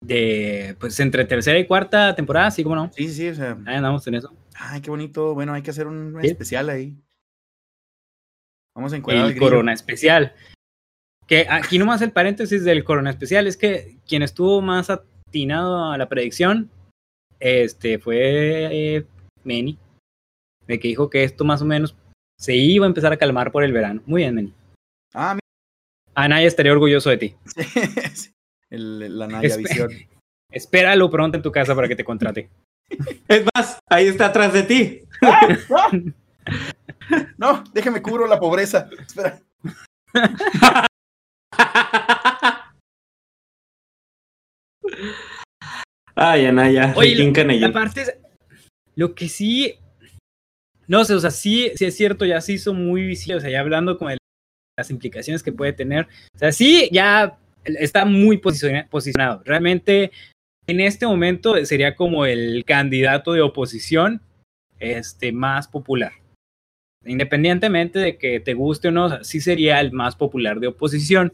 [0.00, 2.90] De, pues entre tercera y cuarta temporada, sí, como no.
[2.94, 3.28] Sí, sí, sí.
[3.28, 4.34] O sea, Ahí andamos en eso.
[4.54, 5.32] ay, qué bonito.
[5.34, 6.26] Bueno, hay que hacer un Sí.
[6.28, 6.94] especial ahí.
[8.76, 9.50] Vamos a encuadrar al el grillo.
[9.50, 10.34] Corona Especial.
[11.26, 15.96] Que aquí nomás el paréntesis del Corona Especial es que quien estuvo más atinado a
[15.96, 16.70] la predicción
[17.40, 18.16] este, fue
[18.98, 19.06] eh,
[19.44, 19.78] Meni,
[20.66, 21.96] de que dijo que esto más o menos
[22.38, 24.02] se iba a empezar a calmar por el verano.
[24.06, 24.54] Muy bien, Meni.
[25.14, 25.38] Ah,
[26.14, 27.34] Anaya estaría orgulloso de ti.
[27.56, 28.10] mira.
[28.14, 28.30] sí.
[28.70, 29.90] El- la Naya Espe- Visión.
[30.50, 32.48] Espéralo pronto en tu casa para que te contrate.
[33.28, 35.00] Es más, ahí está atrás de ti.
[37.38, 38.88] No, déjame cubro la pobreza.
[39.06, 39.40] Espera.
[46.14, 47.64] Ay, Anaya, Oye.
[47.64, 48.16] Aparte, es-
[48.94, 49.74] lo que sí,
[50.88, 53.50] no sé, o sea, sí, sí es cierto, ya se hizo muy visible, o sea,
[53.50, 54.18] ya hablando con el-
[54.76, 59.42] las implicaciones que puede tener, o sea, sí, ya está muy posiciona- posicionado.
[59.44, 60.10] Realmente,
[60.66, 64.20] en este momento sería como el candidato de oposición
[64.80, 66.12] este, más popular.
[67.06, 71.32] Independientemente de que te guste o no, sí sería el más popular de oposición.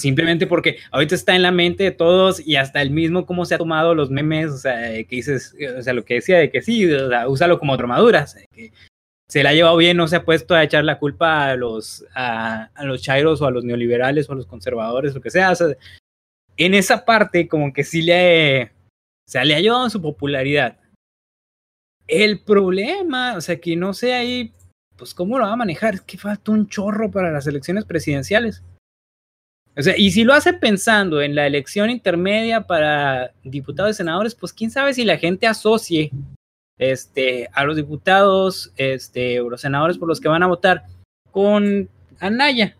[0.00, 3.54] Simplemente porque ahorita está en la mente de todos y hasta el mismo cómo se
[3.54, 6.62] ha tomado los memes, o sea, que dices, o sea, lo que decía de que
[6.62, 8.72] sí, o sea, úsalo como tromadura, o sea, que
[9.28, 12.04] se la ha llevado bien, no se ha puesto a echar la culpa a los,
[12.14, 15.52] a, a los chairos o a los neoliberales o a los conservadores, lo que sea,
[15.52, 15.54] o
[16.56, 20.78] en esa parte como que sí le, o le ha llevado su popularidad.
[22.06, 24.52] El problema, o sea, que no sé ahí,
[24.96, 28.64] pues cómo lo va a manejar, es que falta un chorro para las elecciones presidenciales.
[29.76, 34.34] O sea, y si lo hace pensando en la elección intermedia para diputados y senadores,
[34.34, 36.10] pues quién sabe si la gente asocie
[36.78, 40.84] este, a los diputados este, o los senadores por los que van a votar
[41.30, 42.76] con Anaya.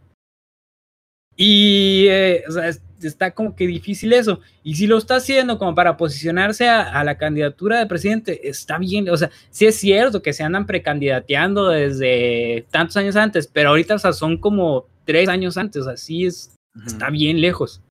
[1.37, 4.41] Y eh, o sea, es- está como que difícil eso.
[4.63, 9.09] Y si lo está haciendo como para posicionarse a, la candidatura de presidente, está bien.
[9.09, 13.95] O sea, sí es cierto que se andan precandidateando desde tantos años antes, pero ahorita
[13.95, 15.87] o sea, son como tres años antes.
[15.87, 16.55] Así es,
[16.87, 17.83] Está bien lejos.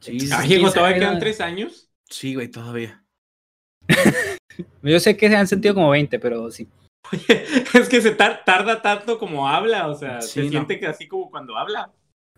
[0.00, 0.42] Sí, Ah.
[0.42, 1.88] Diego, ¿todavía quedan tres años?
[2.08, 3.04] Sí, güey, todavía.
[4.82, 6.68] Yo sé que se han sentido como 20, pero sí.
[7.74, 10.50] es que se tar- tarda tanto como habla, o sea, Sí, se no.
[10.50, 11.90] siente que así como cuando habla.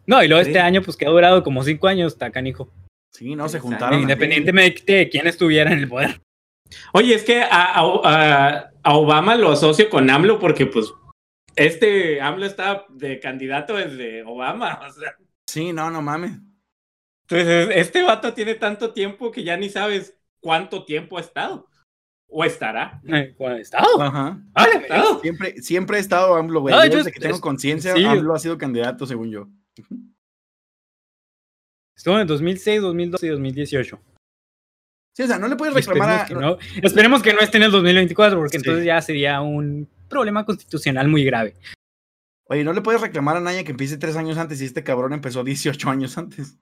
[0.06, 2.70] No, y luego este año, pues que ha durado como cinco años, está canijo.
[3.12, 4.00] Sí, no, se juntaron.
[4.00, 6.20] Independientemente de quién estuviera en el poder.
[6.92, 10.92] Oye, es que a, a- a- a Obama lo asocio con AMLO porque pues
[11.56, 15.16] este AMLO está de candidato desde Obama, o sea.
[15.46, 16.32] Sí, no, no mames.
[17.28, 21.68] Entonces, este vato tiene tanto tiempo que ya ni sabes cuánto tiempo ha estado.
[22.28, 23.00] O estará.
[23.06, 24.00] Eh, ¿Cuál estado?
[24.02, 24.42] Ajá.
[24.54, 25.20] Ah, estado.
[25.20, 26.74] Siempre, siempre he estado AMLO, güey.
[26.74, 28.04] No, Yo yo desde que tengo conciencia, sí.
[28.04, 29.48] AMLO ha sido candidato, según yo.
[31.96, 34.00] Estuvo en 2006, 2012 y 2018.
[35.16, 36.22] Sí, o sea, no le puedes reclamar a.
[36.22, 38.56] Esperemos que, no, esperemos que no esté en el 2024, porque Sí.
[38.56, 41.54] entonces ya sería un problema constitucional muy grave.
[42.46, 45.12] Oye, no le puedes reclamar a Naya que empiece tres años antes y este cabrón
[45.12, 46.58] empezó 18 años antes.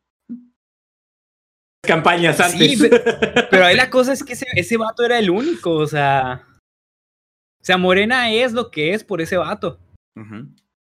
[1.85, 2.79] Campañas antes.
[2.79, 2.89] Sí,
[3.51, 6.47] Pero ahí la cosa es que ese, ese vato era el único, o sea.
[7.61, 9.81] O sea, Morena es lo que es por ese vato.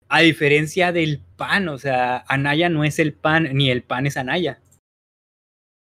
[0.09, 4.17] A diferencia del pan, o sea, Anaya no es el pan, ni el pan es
[4.17, 4.63] Anaya.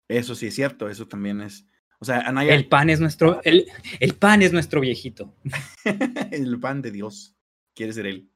[0.08, 1.66] Eso sí es cierto, eso también es.
[2.00, 2.54] O sea, Anaya.
[2.54, 3.68] El pan es nuestro, el,
[4.00, 5.36] el pan es nuestro viejito.
[6.32, 7.36] el pan de Dios.
[7.74, 8.31] Quiere ser él.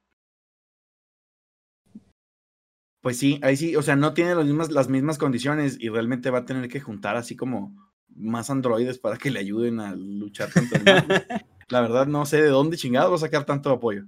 [3.06, 6.32] Pues sí, ahí sí, o sea, no tiene las mismas, las mismas condiciones y realmente
[6.32, 10.52] va a tener que juntar así como más androides para que le ayuden a luchar
[10.52, 11.06] contra el mal.
[11.70, 14.06] La verdad, no sé de dónde chingado va a sacar tanto apoyo.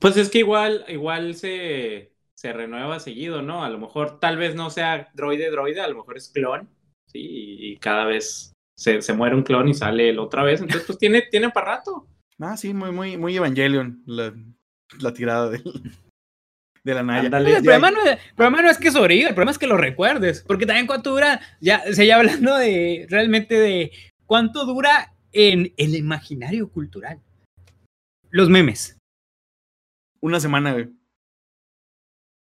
[0.00, 3.62] Pues es que igual, igual se, se renueva seguido, ¿no?
[3.62, 6.68] A lo mejor tal vez no sea droide droide, a lo mejor es clon,
[7.06, 7.20] ¿sí?
[7.22, 10.60] Y, cada vez se, se, muere un clon y sale el otra vez.
[10.60, 12.08] Entonces, pues tiene, tiene para rato.
[12.40, 14.34] Ah, sí, muy, muy, muy Evangelion, la,
[14.98, 15.62] la tirada de,
[16.84, 17.24] de la Naya.
[17.24, 17.30] el,
[17.62, 20.42] problema no es, el, problema no es, que sobreviva, el problema es que lo recuerdes.
[20.46, 23.92] Porque también cuánto dura, ya se ya hablando de realmente de
[24.26, 27.20] cuánto dura en el imaginario cultural.
[28.30, 28.96] Los memes.
[30.20, 30.90] Una semana, güey.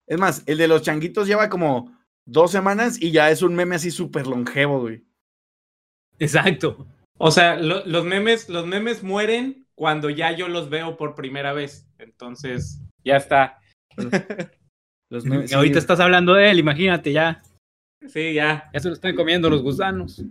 [0.07, 3.75] Es más, el de los changuitos lleva como dos semanas y ya es un meme
[3.75, 5.03] así súper longevo, güey.
[6.19, 6.87] Exacto.
[7.17, 11.53] O sea, lo, los memes, los memes mueren cuando ya yo los veo por primera
[11.53, 11.87] vez.
[11.97, 13.59] Entonces, ya está.
[15.09, 17.41] Los sí, ahorita estás hablando de él, imagínate ya.
[18.07, 18.69] Sí, ya.
[18.73, 20.23] Ya se lo están comiendo los gusanos.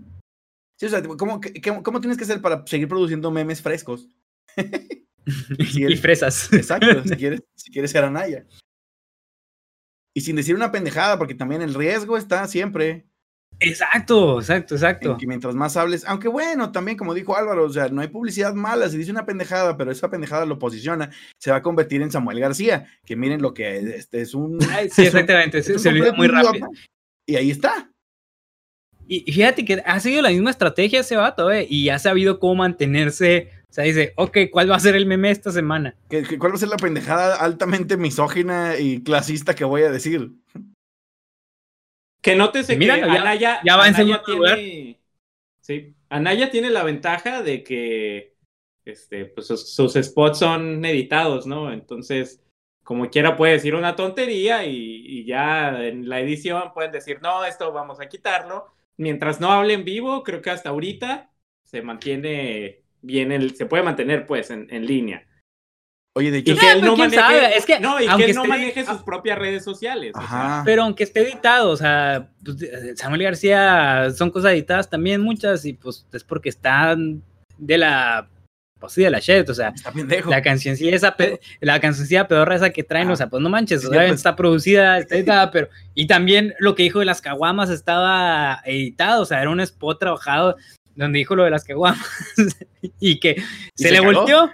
[0.77, 1.41] Sí, o sea, ¿cómo,
[1.83, 4.09] cómo tienes que hacer para seguir produciendo memes frescos?
[5.71, 6.53] si eres, y fresas.
[6.53, 8.47] Exacto, si quieres, si quieres ser Anaya.
[10.17, 13.07] Y sin decir una pendejada, porque también el riesgo está siempre.
[13.61, 15.13] Exacto, exacto, exacto.
[15.13, 18.09] En que mientras más hables, aunque bueno, también como dijo Álvaro, o sea, no hay
[18.09, 22.03] publicidad mala, se dice una pendejada, pero esa pendejada lo posiciona, se va a convertir
[22.03, 24.59] en Samuel García, que miren lo que es, este es un...
[24.71, 26.69] Ay, sí, exactamente, es un, se, olvida muy rápido.
[27.27, 27.91] Y ahí está.
[29.07, 31.67] Y fíjate que ha seguido la misma estrategia ese vato, ¿eh?
[31.69, 33.51] y ha sabido cómo mantenerse.
[33.69, 35.97] O sea, dice, ok, ¿cuál va a ser el meme esta semana?
[36.09, 40.31] ¿Qué, cuál va a ser la pendejada altamente misógina y clasista que voy a decir?
[42.25, 44.99] Que nótese Mira, que ya, Anaya, ya va a Anaya a tiene,
[45.61, 48.35] sí, Anaya tiene la ventaja de que
[48.87, 51.71] este, pues, sus, sus spots son editados, ¿no?
[51.71, 52.43] Entonces,
[52.83, 57.45] como quiera puede decir una tontería y, y, ya en la edición pueden decir, no,
[57.45, 58.73] esto vamos a quitarlo.
[58.97, 61.31] Mientras no hable en vivo, creo que hasta ahorita
[61.63, 65.27] se mantiene bien, el, se puede mantener pues en, en línea.
[66.17, 67.57] Oye, de hecho, y que él no ¿quién maneje?
[67.59, 70.13] Es que, no, y que aunque él no esté- maneje sus propias redes sociales.
[70.15, 70.63] o sea.
[70.65, 75.65] Pero aunque esté editado, o sea, pues, eh, Samuel García son cosas editadas también muchas
[75.65, 77.21] y pues es porque están
[77.59, 78.29] de la,
[78.79, 79.75] pues sí, de la shit, o sea,
[80.29, 83.15] la cancioncilla esa, pe- la cancioncilla pedorra esa que traen, Ah.
[83.15, 84.21] o sea, pues no manches, Sí, obviamente pues.
[84.21, 89.23] está producida, está editada, pero, y también lo que dijo de las caguamas estaba editado,
[89.23, 90.55] o sea, era un spot trabajado
[90.95, 91.99] donde dijo lo de las caguamas
[93.01, 94.13] y que ¿Y se, se le cagó?
[94.13, 94.51] volteó.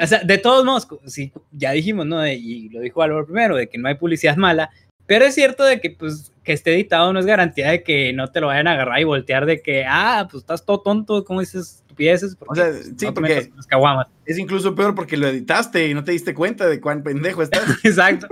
[0.00, 2.20] O sea, de todos modos, sí, ya dijimos, ¿no?
[2.20, 4.70] De- y lo dijo Álvaro primero, de que no hay publicidad mala,
[5.06, 8.28] pero es cierto de que, pues, que esté editado no es garantía de que no
[8.30, 11.40] te lo vayan a agarrar y voltear de que, ah, pues estás todo tonto, ¿cómo
[11.40, 12.36] dices estupideces?
[12.46, 14.06] O sea, pues, sí, no porque- las.
[14.24, 17.62] Es incluso peor porque lo editaste y no te diste cuenta de cuán pendejo estás.
[17.84, 18.28] Exacto.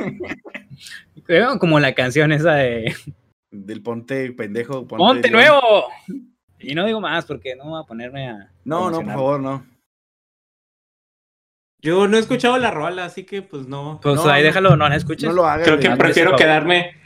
[1.61, 2.94] Como la canción esa de
[3.51, 4.87] Del ponte pendejo.
[4.87, 5.61] Ponte, Ponte nuevo.
[6.59, 8.51] Y no digo más porque no voy a ponerme a.
[8.64, 9.66] No, no, por favor, no.
[11.83, 14.01] Yo no he escuchado la rola, así que pues no.
[14.03, 14.47] Pues No, ahí no.
[14.47, 15.29] déjalo, no la escuches.
[15.29, 15.66] No lo hagas.
[15.66, 16.97] Creo que prefiero quedarme.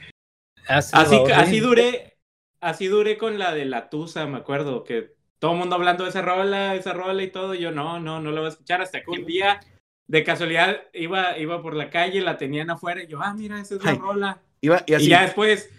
[0.66, 1.60] Así, así sí.
[1.60, 2.16] duré,
[2.60, 6.10] así duré con la de la Tusa, me acuerdo, que todo el mundo hablando de
[6.10, 8.80] esa rola, esa rola y todo, y yo no, no, no la voy a escuchar,
[8.80, 9.60] hasta que un día,
[10.06, 13.74] de casualidad, iba, iba por la calle, la tenían afuera, y yo, ah, mira, esa
[13.74, 14.38] es la Ay, rola.
[14.62, 15.70] Iba, y así, y ya después,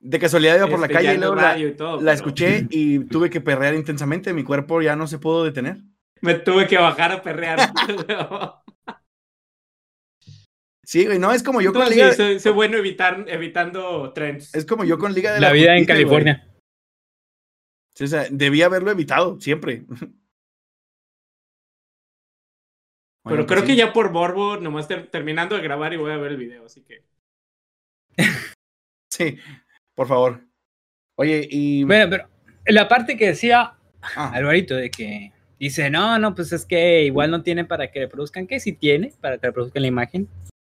[0.00, 2.12] de casualidad iba por la este, calle y luego la, radio y todo, la pero
[2.12, 4.32] escuché y tuve que perrear intensamente.
[4.32, 5.78] Mi cuerpo ya no se pudo detener.
[6.22, 7.58] Me tuve que bajar a perrear.
[10.84, 12.10] Sí, güey, no, es como yo con Entonces, Liga.
[12.12, 14.54] sí, soy, soy bueno evitar, evitando trends.
[14.54, 15.86] Es como yo con Liga de La vida en güey.
[15.86, 16.50] California.
[17.94, 19.84] Sí, o sea, debía haberlo evitado siempre.
[19.90, 20.12] Pero
[23.24, 26.16] Bueno, creo pues que ya por Borbo, nomás ter- terminando de grabar y voy a
[26.16, 27.04] ver el video, así que.
[29.12, 29.36] Sí,
[29.94, 30.40] por favor.
[31.18, 31.84] Oye, y.
[31.84, 32.30] Bueno, pero
[32.66, 33.76] la parte que decía
[34.16, 38.00] ah, Alvarito de que dice, no, no, pues es que igual no tiene para que
[38.00, 40.28] reproduzcan, que sí tiene para que reproduzcan la imagen.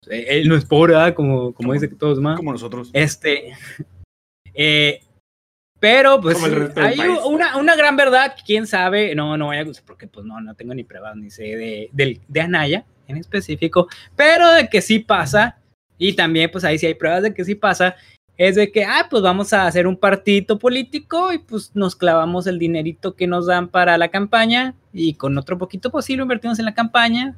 [0.10, 1.14] Eh, Él no es pobre, ¿verdad?
[1.14, 2.38] Como, como dice que todos más.
[2.38, 2.90] como nosotros.
[2.94, 3.54] Este.
[4.54, 5.00] eh,
[5.80, 10.08] pero pues Como hay una, una gran verdad, quién sabe, no, no voy a porque
[10.08, 14.50] pues no, no tengo ni pruebas ni sé de, del- de Anaya en específico, pero
[14.54, 15.58] de que sí pasa,
[15.98, 17.98] y también pues ahí sí hay pruebas de que sí pasa,
[18.38, 22.48] es de que, ah, pues vamos a hacer un partidito político y pues nos clavamos
[22.48, 26.24] el dinerito que nos dan para la campaña y con otro poquito pues sí lo
[26.24, 27.36] invertimos en la campaña,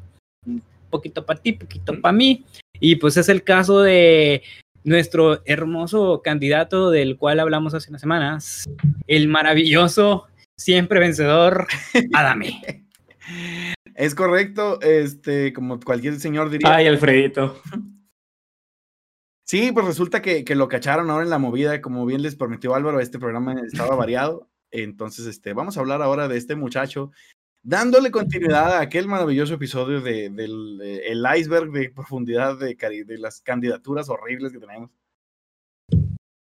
[0.89, 2.45] poquito para ti, poquito para mí.
[2.79, 4.43] Y pues es el caso de
[4.83, 8.69] nuestro hermoso candidato del cual hablamos hace unas semanas,
[9.07, 10.27] el maravilloso,
[10.57, 11.67] siempre vencedor,
[12.13, 12.85] Adame.
[13.95, 16.75] Es correcto, este, como cualquier señor diría.
[16.75, 17.59] Ay, Alfredito.
[19.45, 22.73] Sí, pues resulta que, que, lo cacharon ahora en la movida, como bien les prometió
[22.73, 24.49] Álvaro, este programa estaba variado.
[24.71, 27.11] Entonces, este, vamos a hablar ahora de este muchacho,
[27.61, 33.41] dándole continuidad a aquel maravilloso episodio de, del el iceberg de profundidad de, de las
[33.41, 34.89] candidaturas horribles que tenemos.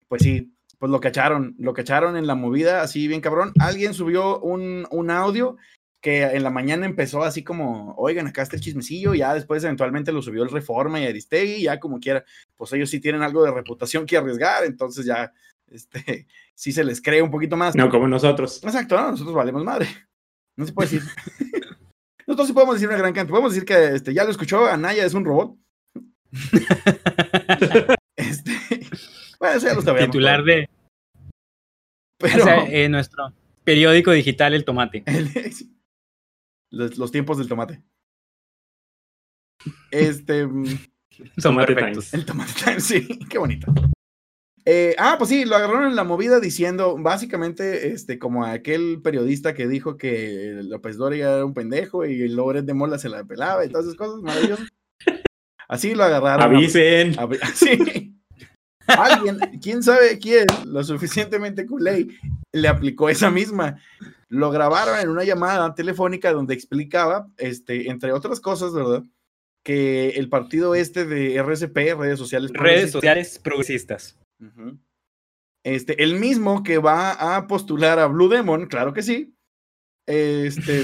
[0.06, 3.52] Pues sí, pues lo cacharon, lo cacharon en la movida, así bien cabrón.
[3.58, 5.56] Alguien subió un, un audio
[6.02, 10.10] que en la mañana empezó así como, oigan, acá está el chismecillo, ya después eventualmente
[10.10, 12.24] lo subió el Reforma y Aristegui, ya como quiera,
[12.56, 15.32] pues ellos sí tienen algo de reputación que arriesgar, entonces ya,
[15.68, 17.76] este, sí se les cree un poquito más.
[17.76, 18.62] No como nosotros.
[18.64, 19.12] Exacto, ¿no?
[19.12, 19.86] nosotros valemos madre.
[20.56, 21.08] No se puede decir.
[22.26, 25.06] nosotros sí podemos decir una gran cantidad, podemos decir que este, ya lo escuchó, Anaya
[25.06, 25.56] es un robot.
[28.16, 28.52] este,
[29.38, 30.10] bueno, eso ya lo sabemos.
[30.10, 30.68] Titular de...
[32.18, 32.42] Pero...
[32.42, 35.04] O sea, eh, nuestro periódico digital El Tomate.
[36.72, 37.82] Los, los, tiempos del tomate.
[39.90, 40.48] Este.
[41.38, 42.12] Son perfectos.
[42.12, 43.72] El tomate Times, sí, qué bonito.
[44.64, 49.54] Eh, ah, pues sí, lo agarraron en la movida diciendo, básicamente, este, como aquel periodista
[49.54, 53.64] que dijo que López Doria era un pendejo y Loret de Mola se la pelaba
[53.64, 54.68] y todas esas cosas maravillosas.
[55.68, 56.56] Así lo agarraron.
[56.56, 57.18] Avisen.
[57.18, 58.11] A, a, sí.
[58.98, 62.08] Alguien, quién sabe quién, lo suficientemente culé,
[62.52, 63.78] le aplicó esa misma.
[64.28, 69.04] Lo grabaron en una llamada telefónica donde explicaba, este, entre otras cosas, ¿verdad?
[69.62, 72.50] Que el partido este de RSP, redes sociales.
[72.52, 74.18] Redes sociales progresistas.
[74.40, 74.78] Uh -huh.
[75.64, 79.36] Este, el mismo que va a postular a Blue Demon, claro que sí.
[80.06, 80.82] Este,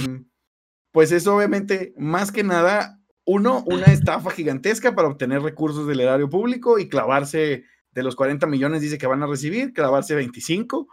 [0.92, 6.30] pues es obviamente más que nada, uno, una estafa gigantesca para obtener recursos del erario
[6.30, 10.88] público y clavarse de los 40 millones dice que van a recibir, clavarse 25.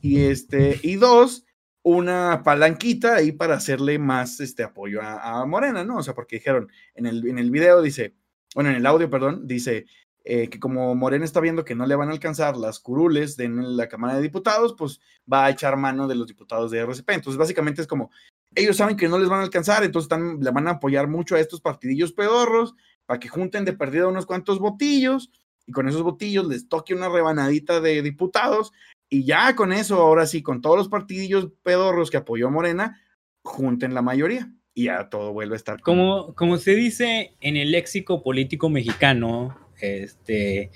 [0.00, 1.44] Y este, y dos,
[1.82, 5.98] una palanquita ahí para hacerle más este apoyo a, a, Morena, ¿no?
[5.98, 8.14] O sea, porque dijeron en el, en el video, dice,
[8.54, 9.86] bueno, en el audio, perdón, dice
[10.24, 13.48] eh, que como Morena está viendo que no le van a alcanzar las curules de
[13.48, 17.10] la Cámara de Diputados, pues va a echar mano de los diputados de RCP.
[17.10, 18.10] Entonces, básicamente es como,
[18.54, 21.36] ellos saben que no les van a alcanzar, entonces están, le van a apoyar mucho
[21.36, 22.74] a estos partidillos pedorros
[23.06, 25.30] para que junten de perdida unos cuantos botillos
[25.70, 28.72] y con esos botillos les toque una rebanadita de diputados
[29.08, 33.00] y ya con eso, ahora sí, con todos los partidillos pedorros que apoyó Morena,
[33.44, 35.80] junten la mayoría y ya todo vuelve a estar.
[35.80, 40.72] Como, como se dice en el léxico político mexicano, este,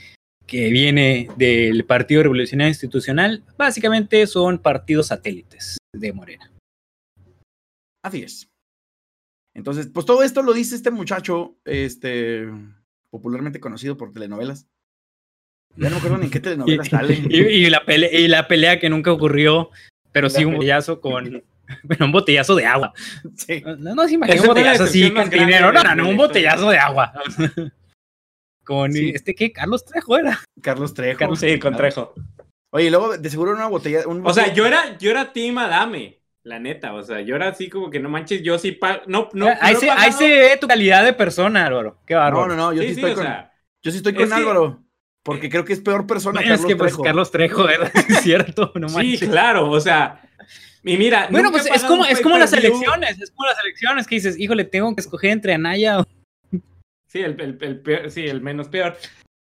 [0.46, 6.52] que viene del Partido Revolucionario Institucional, básicamente son partidos satélites de Morena.
[8.04, 8.48] Así es.
[9.54, 12.46] Entonces, pues todo esto lo dice este muchacho, este,
[13.10, 14.68] popularmente conocido por telenovelas.
[15.76, 17.14] Ya no me acuerdo ni en qué telenovela sale.
[17.28, 19.70] Y, y, la pelea, y la pelea que nunca ocurrió,
[20.12, 21.42] pero sí un botellazo con.
[21.82, 22.92] Bueno, un botellazo de agua.
[23.36, 23.62] Sí.
[23.78, 25.72] No, no se imagina un botellazo así con dinero.
[25.72, 27.10] No, no, no, un botellazo de agua.
[28.64, 29.12] Con sí.
[29.14, 30.40] este que Carlos Trejo era.
[30.60, 31.18] Carlos Trejo.
[31.18, 32.14] Carlos, sí, con Trejo.
[32.70, 34.06] Oye, luego de seguro una botella.
[34.06, 36.20] Un o sea, yo era, yo era Team Adame.
[36.42, 39.00] La neta, o sea, yo era así como que no manches, yo sí pago.
[39.06, 41.98] No, no, ahí, no se, ahí se ve tu calidad de persona, Álvaro.
[42.06, 42.48] Qué bárbaro.
[42.48, 43.24] No, no, no, yo sí, sí estoy sí, con.
[43.24, 44.83] Sea, yo sí estoy con Álvaro.
[45.24, 46.96] Que, porque creo que es peor persona bueno, Carlos es que, Trejo.
[46.96, 47.90] Pues, Carlos Trejo era
[48.22, 49.20] cierto, no manches.
[49.20, 50.20] Sí, claro, o sea.
[50.82, 54.16] Y mira, bueno, pues es como, es como las elecciones, es como las elecciones que
[54.16, 56.06] dices, híjole, tengo que escoger entre Anaya o.
[57.08, 58.96] Sí, el, el, el peor, sí, el menos peor.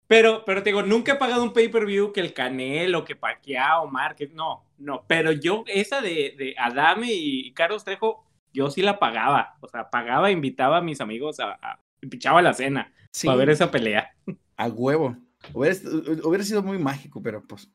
[0.10, 4.34] Pero, pero te digo, nunca he pagado un pay-per-view que el Canelo, que Pacquiao, Márquez,
[4.34, 5.06] no, no.
[5.08, 9.56] Pero yo, esa de, de Adame y Carlos Trejo, yo sí la pagaba.
[9.62, 13.28] O sea, pagaba, invitaba a mis amigos a, a pichaba la cena sí.
[13.28, 14.16] para ver esa pelea.
[14.58, 15.16] A huevo.
[15.54, 15.78] Hubiera,
[16.24, 17.70] hubiera sido muy mágico, pero pues,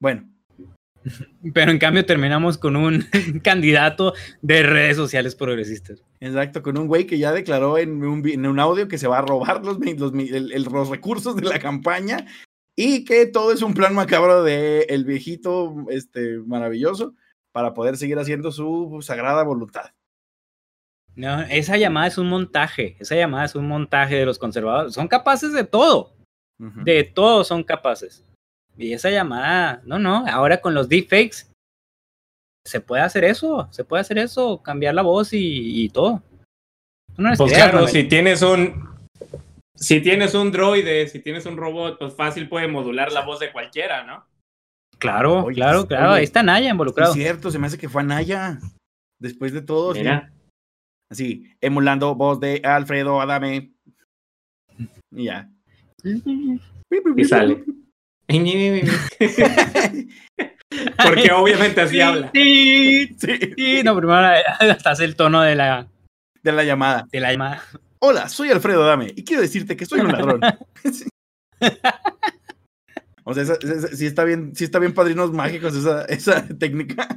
[0.00, 0.28] bueno.
[1.52, 3.04] Pero en cambio terminamos con un
[3.42, 6.02] candidato de redes sociales progresistas.
[6.20, 9.18] Exacto, con un güey que ya declaró en un, en un audio que se va
[9.18, 9.78] a robar los,
[10.88, 12.26] recursos de la campaña
[12.76, 17.14] y que todo es un plan macabro de el viejito este, maravilloso
[17.52, 19.90] para poder seguir haciendo su sagrada voluntad.
[21.14, 24.94] No, esa llamada es un montaje, esa llamada es un montaje de los conservadores.
[24.94, 26.16] Son capaces de todo,
[26.60, 26.84] uh -huh.
[26.84, 28.24] de todo son capaces.
[28.76, 31.48] Y esa llamada, no, no, ahora con los deepfakes
[32.66, 36.22] se puede hacer eso, se puede hacer eso, cambiar la voz y, y todo.
[37.16, 38.94] No pues creas, claro, no si tienes un
[39.76, 43.52] si tienes un droide, si tienes un robot, pues fácil puede modular la voz de
[43.52, 44.26] cualquiera, ¿no?
[44.98, 47.12] Claro, oye, claro, claro, oye, ahí está Naya involucrado.
[47.12, 48.58] Es cierto, se me hace que fue a Naya,
[49.20, 49.92] después de todo.
[49.92, 50.30] Mira.
[50.30, 50.34] ¿sí?
[51.10, 53.72] Así, emulando voz de Alfredo Adame.
[55.10, 55.50] Y ya.
[56.04, 57.64] Y sale.
[61.04, 62.30] Porque obviamente así habla.
[62.34, 64.18] Sí, Sí, sí, no, primero
[64.60, 65.86] hasta hace el tono de la,
[66.42, 67.06] de la llamada.
[67.12, 67.62] de la llamada.
[68.00, 70.40] Hola, soy Alfredo Adame y quiero decirte que soy un ladrón.
[73.26, 77.08] O sea, esa- esa- sí está bien, sí está bien padrinos mágicos esa, esa técnica.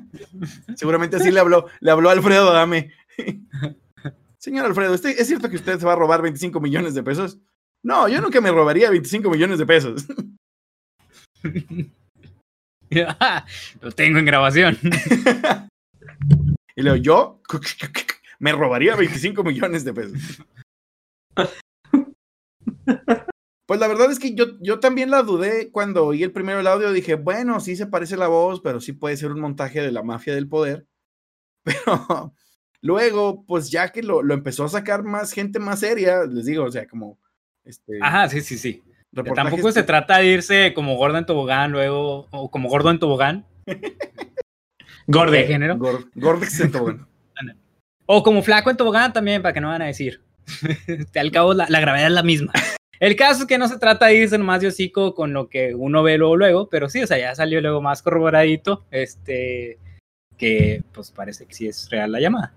[0.77, 2.93] Seguramente así le habló, le habló Alfredo Adame.
[4.37, 7.39] Señor Alfredo, ¿este- ¿es cierto que usted se va a robar 25 millones de pesos?
[7.83, 10.05] No, yo nunca me robaría 25 millones de pesos.
[13.81, 14.77] Lo tengo en grabación.
[16.75, 17.41] Y luego, yo
[18.39, 20.43] me robaría 25 millones de pesos.
[23.67, 26.67] Pues la verdad es que yo, yo también la dudé cuando oí el primero el
[26.67, 26.93] audio.
[26.93, 30.03] Dije, bueno, sí se parece la voz, pero sí puede ser un montaje de la
[30.03, 30.87] mafia del poder.
[31.63, 32.33] Pero
[32.81, 36.63] luego, pues ya que lo, lo empezó a sacar más gente más seria, les digo,
[36.63, 37.19] o sea, como.
[37.67, 38.83] Este, Ajá, sí, sí, sí.
[39.35, 43.45] Tampoco se trata de irse como gordo en tobogán luego, o como gordo en tobogán,
[43.65, 43.97] de
[45.07, 45.47] Gorde.
[45.47, 45.75] género.
[45.77, 47.07] Gor- Gordex en Tobogán.
[48.09, 50.21] O como flaco en tobogán también, para que no van a decir.
[51.15, 52.53] Al cabo, la, la gravedad es la misma.
[53.01, 55.75] El caso es que no se trata de irse nomás de hocico con lo que
[55.75, 59.77] uno ve luego, luego, pero sí, o sea, ya salió luego más corroboradito, este,
[60.37, 62.53] que pues parece que sí es real la llamada.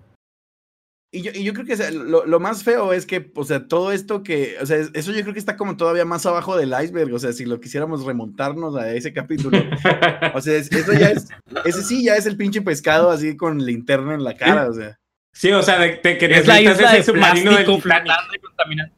[1.13, 3.43] Y yo, y yo creo que o sea, lo, lo más feo es que, o
[3.43, 6.25] sea, todo esto que, o sea, es- eso yo creo que está como todavía más
[6.25, 9.57] abajo del iceberg, o sea, si lo quisiéramos remontarnos a ese capítulo,
[10.33, 11.27] o sea, es- eso ya es,
[11.65, 14.97] ese sí ya es el pinche pescado así con linterna en la cara, o sea.
[15.33, 18.93] Sí, o sea, de, de que Es la isla de submarino del contaminando.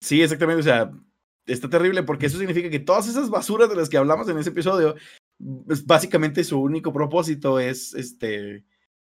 [0.00, 0.90] Sí, exactamente, o sea,
[1.46, 4.50] está terrible porque eso significa que todas esas basuras de las que hablamos en ese
[4.50, 4.94] episodio,
[5.38, 8.64] básicamente su único propósito es, este,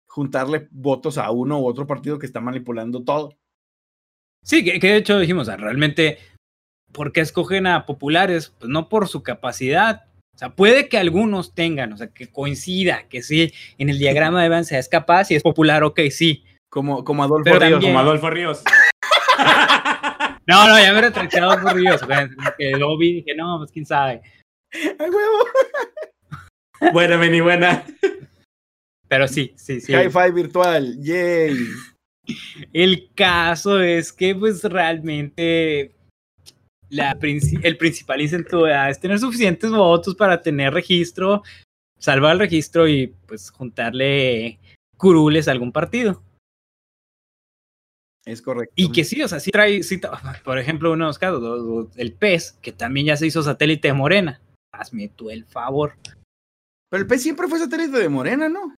[0.07, 3.37] juntarle votos a uno u otro partido que está manipulando todo.
[4.43, 6.17] Sí, que, que de hecho dijimos, o sea, realmente,
[6.91, 8.53] ¿por qué escogen a populares?
[8.59, 10.05] Pues no por su capacidad.
[10.35, 14.41] O sea, puede que algunos tengan, o sea, que coincida, que sí, en el diagrama
[14.41, 16.43] de Evans es capaz y es popular, ok, sí.
[16.69, 17.71] Como, como Adolfo Pero Ríos.
[17.71, 18.63] también- Como Adolfo Ríos.
[20.47, 21.75] No, no, ya me he retractado por
[22.07, 24.21] sea, que lo vi y dije, no, pues quién sabe.
[24.71, 25.45] ¡Ay, huevo!
[26.93, 27.85] Buena, Beni, buena.
[29.07, 29.93] Pero sí, sí, sí.
[29.93, 31.55] Hi-Fi virtual, yay.
[32.73, 35.95] El caso es que, pues, realmente
[36.89, 41.43] la princi- el principal incentivo es tener suficientes votos para tener registro,
[41.99, 44.59] salvar el registro y, pues, juntarle
[44.97, 46.23] curules a algún partido.
[48.25, 48.73] Es correcto.
[48.75, 50.01] Y que sí, o sea, sí trae, sí
[50.43, 53.93] por ejemplo, uno de los casos, el PES, que también ya se hizo satélite de
[53.93, 54.41] Morena.
[54.73, 55.95] Hazme tú el favor.
[56.89, 58.75] Pero el pez siempre fue satélite de Morena, ¿no?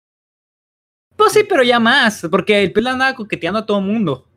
[1.16, 4.28] Pues sí, pero ya más, porque el PES le andaba coqueteando a todo mundo.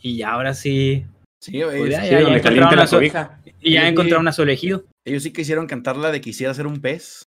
[0.00, 1.04] Y ya ahora sí,
[1.42, 3.86] Sí, Pues ya, Sí, ya, ya encontraron la y ya Sí.
[3.86, 4.84] encontraron a su elegido.
[5.04, 7.22] ellos sí quisieron cantar la de quisiera ser un pez.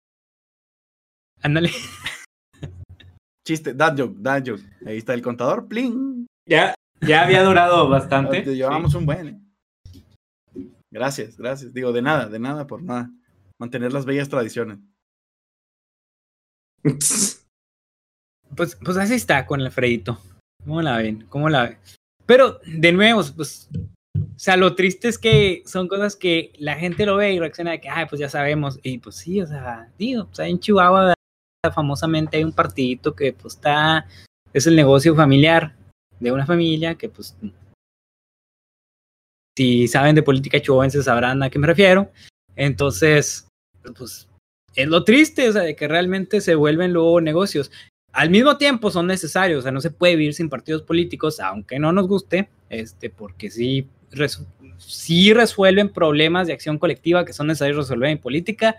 [1.42, 1.70] Ándale.
[3.48, 4.64] Chiste, dad joke, dad joke.
[4.86, 6.26] Ahí está el contador, pling.
[6.48, 8.42] Ya, ya había durado bastante.
[8.42, 9.28] Te llevamos un buen.
[9.28, 9.40] ¿eh?
[10.92, 11.74] Gracias, gracias.
[11.74, 13.10] Digo, de nada, de nada por nada.
[13.60, 14.80] Mantener las bellas tradiciones.
[18.56, 20.20] Pues, pues así está con Alfredito.
[20.64, 21.24] ¿Cómo la ven?
[21.30, 21.78] ¿Cómo la ven?
[22.26, 23.70] Pero, de nuevo, pues,
[24.16, 27.72] o sea, lo triste es que son cosas que la gente lo ve y reacciona
[27.72, 28.80] de que, ay, pues ya sabemos.
[28.84, 31.14] Y pues sí, o sea, digo, o sea, en Chihuahua
[31.74, 34.08] famosamente hay un partidito que pues está,
[34.54, 35.76] es el negocio familiar
[36.20, 37.36] de una familia que pues,
[39.58, 42.10] si saben de política chihuahuense sabrán a qué me refiero.
[42.56, 43.49] Entonces,
[43.98, 44.28] pues,
[44.76, 47.72] es lo triste, o sea, de que realmente se vuelven luego negocios
[48.12, 51.80] al mismo tiempo son necesarios, o sea, no se puede vivir sin partidos políticos, aunque
[51.80, 57.48] no nos guste, este, porque sí, resu- sí resuelven problemas de acción colectiva que son
[57.48, 58.78] necesarios resolver en política,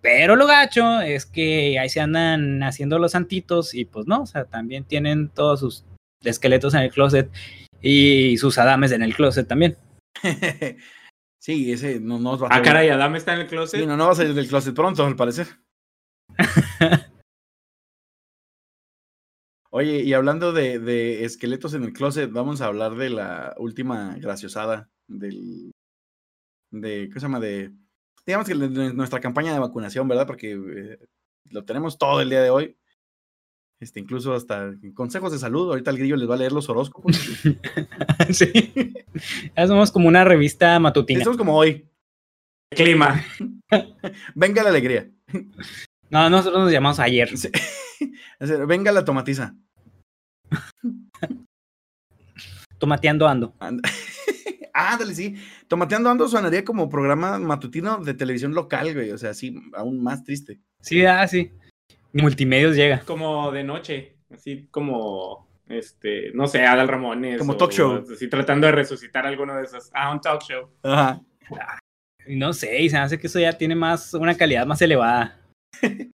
[0.00, 4.26] pero lo gacho es que ahí se andan haciendo los santitos y pues no, o
[4.26, 5.84] sea, también tienen todos sus
[6.22, 7.30] esqueletos en el closet
[7.80, 9.76] y sus adames en el closet también.
[11.44, 13.80] sí, ese no, no va a Ah, salir- caray, Adam está en el closet.
[13.80, 15.46] Sí, no, no va a salir del closet pronto, al parecer.
[19.70, 24.16] Oye, y hablando de, de esqueletos en el closet, vamos a hablar de la última
[24.18, 25.72] graciosada del.
[26.70, 27.08] de.
[27.12, 27.40] ¿Qué se llama?
[27.40, 27.72] De.
[28.24, 30.26] Digamos que de nuestra campaña de vacunación, ¿verdad?
[30.26, 30.98] Porque eh,
[31.50, 32.78] lo tenemos todo el día de hoy.
[33.84, 35.68] Este, incluso hasta consejos de salud.
[35.68, 37.14] Ahorita el grillo les va a leer los horóscopos.
[38.30, 38.94] sí.
[39.54, 41.20] Somos como una revista matutina.
[41.20, 41.86] Es como hoy.
[42.70, 43.22] Clima.
[44.34, 45.10] Venga la alegría.
[46.08, 47.36] No, nosotros nos llamamos ayer.
[47.36, 47.50] Sí.
[48.66, 49.54] Venga la tomatiza.
[52.78, 53.54] Tomateando ando.
[53.60, 53.86] And-
[54.72, 55.36] Ándale, sí.
[55.68, 59.10] Tomateando Ando sonaría como programa matutino de televisión local, güey.
[59.10, 60.58] O sea, sí, aún más triste.
[60.80, 61.52] Sí, ah, sí.
[62.14, 63.00] Multimedios llega.
[63.00, 67.38] Como de noche, así como, este, no sé, Adal Ramones.
[67.38, 68.04] Como o talk show.
[68.10, 69.90] Así tratando de resucitar alguno de esos.
[69.92, 70.70] Ah, un talk show.
[70.82, 71.20] Ajá.
[72.26, 74.80] Y No sé, y se me hace que eso ya tiene más, una calidad más
[74.80, 75.40] elevada.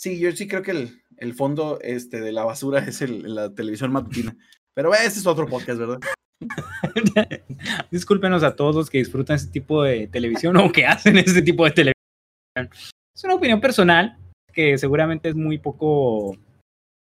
[0.00, 3.52] Sí, yo sí creo que el, el fondo este, de la basura es el, la
[3.52, 4.36] televisión matutina.
[4.72, 5.98] Pero ese es otro podcast, ¿verdad?
[7.90, 11.64] Discúlpenos a todos los que disfrutan ese tipo de televisión o que hacen ese tipo
[11.64, 12.70] de televisión.
[13.12, 14.16] Es una opinión personal
[14.58, 16.36] que seguramente es muy poco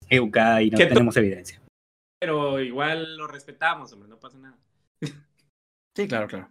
[0.09, 1.61] educada y no ¿Qué to- tenemos evidencia.
[2.19, 4.57] Pero igual lo respetamos, hombre, no pasa nada.
[5.95, 6.51] Sí, claro, claro.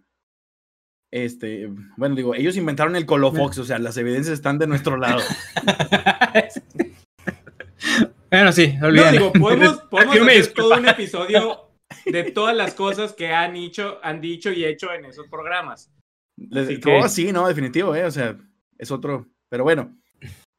[1.12, 5.20] Este, bueno, digo, ellos inventaron el Colofox, o sea, las evidencias están de nuestro lado.
[8.30, 9.10] bueno, sí, No, olvídalo.
[9.10, 11.70] digo, podemos, podemos me hacer todo un episodio
[12.06, 15.92] de todas las cosas que han dicho, han dicho y hecho en esos programas.
[16.38, 18.38] Les, Así oh, sí, no, definitivo, eh, o sea,
[18.78, 19.26] es otro.
[19.50, 19.98] Pero bueno,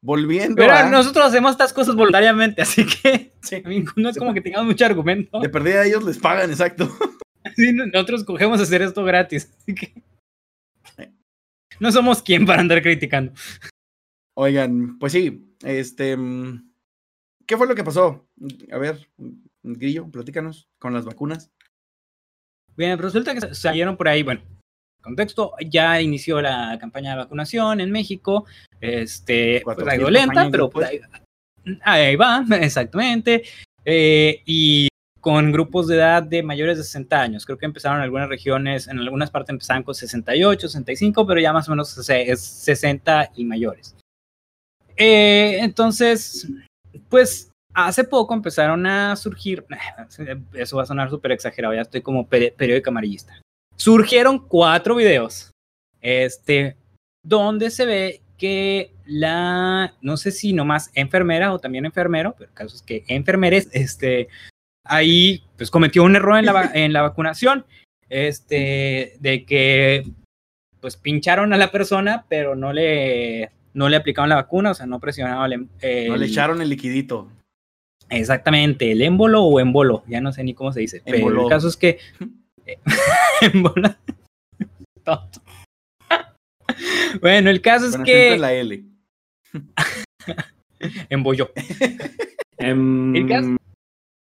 [0.04, 0.90] volviendo Pero a.
[0.90, 3.62] nosotros hacemos estas cosas voluntariamente, así que Sí,
[3.96, 5.40] no es como que tengamos mucho argumento.
[5.40, 6.88] de perdida a ellos les pagan, exacto.
[7.56, 9.54] Sí, nosotros cogemos hacer esto gratis.
[9.58, 9.92] Así que
[11.78, 13.32] no somos quien para andar criticando.
[14.34, 16.16] Oigan, pues sí, este.
[16.16, 16.72] mm,
[17.46, 18.26] ¿Qué fue lo que pasó?
[18.72, 19.10] A ver,
[19.62, 21.52] Grillo, platícanos con las vacunas.
[22.76, 24.40] Bien, pues resulta que salieron por ahí, bueno,
[25.04, 28.46] contexto, ya inició la campaña de vacunación en México,
[28.84, 31.00] este, pues 400 algo lenta, pero pues, ahí,
[31.82, 33.44] ahí va, exactamente,
[33.84, 34.88] eh, y
[35.20, 38.88] con grupos de edad de mayores de 60 años, creo que empezaron en algunas regiones,
[38.88, 43.44] en algunas partes empezaban con 68, 65, pero ya más o menos es 60 y
[43.44, 43.96] mayores.
[44.96, 46.46] Eh, entonces,
[47.08, 49.64] pues hace poco empezaron a surgir,
[50.52, 53.40] eso va a sonar súper exagerado, ya estoy como peri- periódico amarillista.
[53.76, 55.50] Surgieron cuatro videos,
[56.00, 56.76] este,
[57.24, 62.54] donde se ve que la, no sé si nomás enfermera o también enfermero, pero el
[62.54, 64.28] caso es que enfermeres, este,
[64.84, 67.64] ahí pues cometió un error en la, en la vacunación,
[68.08, 70.04] este, de que
[70.80, 74.86] pues pincharon a la persona, pero no le, no le aplicaron la vacuna, o sea,
[74.86, 77.30] no presionaron el, No le echaron el liquidito.
[78.10, 81.68] Exactamente, el émbolo o émbolo, ya no sé ni cómo se dice, pero el caso
[81.68, 81.98] es que
[83.40, 83.94] émbolo.
[85.02, 85.40] Tonto.
[87.20, 88.84] bueno, el caso es que en la L.
[91.08, 91.50] embolló.
[92.56, 93.56] En ¿El caso?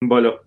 [0.01, 0.41] Bolo.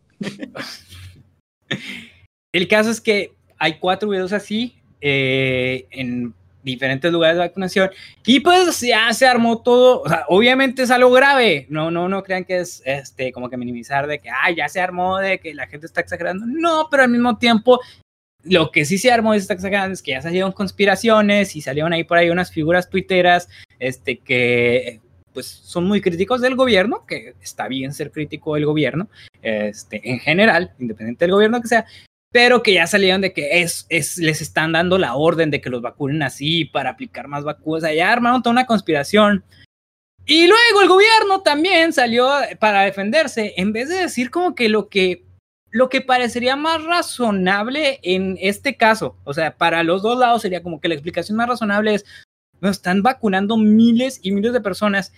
[2.52, 7.90] El caso es que hay cuatro videos así eh, en diferentes lugares de vacunación
[8.24, 12.24] y pues ya se armó todo, o sea, obviamente es algo grave, no, no, no
[12.24, 15.54] crean que es este como que minimizar de que ah, ya se armó, de que
[15.54, 17.80] la gente está exagerando, no, pero al mismo tiempo
[18.49, 22.05] lo que sí se armó está exagerando es que ya salieron conspiraciones y salieron ahí
[22.05, 25.01] por ahí unas figuras tuiteras este que
[25.32, 29.11] pues son muy críticos del gobierno, que está bien ser crítico del gobierno,
[29.42, 31.84] este, en general, independiente del gobierno que sea,
[32.32, 35.68] pero que ya salieron de que es, es, les están dando la orden de que
[35.68, 37.94] los vacunen así para aplicar más vacunas.
[37.94, 39.44] Ya armaron toda una conspiración.
[40.24, 44.88] Y luego el gobierno también salió para defenderse, en vez de decir como que lo
[44.88, 45.26] que
[45.70, 50.62] lo que parecería más razonable en este caso, o sea, para los dos lados sería
[50.62, 52.04] como que la explicación más razonable es,
[52.60, 55.12] nos están vacunando miles y miles de personas,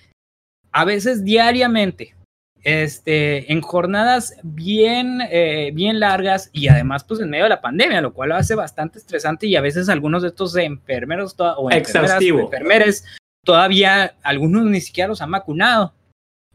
[0.73, 2.17] a veces diariamente,
[2.63, 8.01] este, en jornadas bien, eh, bien largas y además pues en medio de la pandemia,
[8.01, 12.11] lo cual lo hace bastante estresante y a veces algunos de estos enfermeros o enfermeras
[12.11, 12.39] Exhaustivo.
[12.39, 13.05] o enfermeres
[13.45, 15.95] todavía algunos ni siquiera los han vacunado.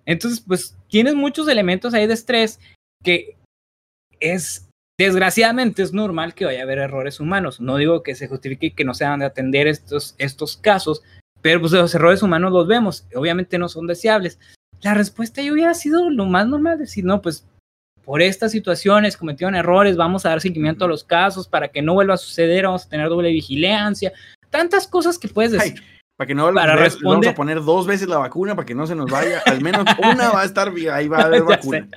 [0.05, 2.59] Entonces pues tienes muchos elementos ahí de estrés
[3.01, 3.37] que
[4.31, 4.67] es
[4.99, 7.59] desgraciadamente es normal que vaya a haber errores humanos.
[7.59, 11.01] No digo que se justifique que no se han de atender estos, estos casos,
[11.41, 13.05] pero pues los errores humanos los vemos.
[13.15, 14.39] Obviamente no son deseables.
[14.81, 17.45] La respuesta yo hubiera sido lo más normal, decir, no, pues
[18.05, 21.93] por estas situaciones cometieron errores, vamos a dar seguimiento a los casos para que no
[21.93, 24.11] vuelva a suceder, vamos a tener doble vigilancia,
[24.49, 25.75] tantas cosas que puedes decir.
[25.77, 25.83] Ay,
[26.17, 28.65] para que no Para a le vamos a responder- poner dos veces la vacuna para
[28.65, 29.41] que no se nos vaya.
[29.45, 31.87] Al menos una va a estar ahí va a haber vacuna.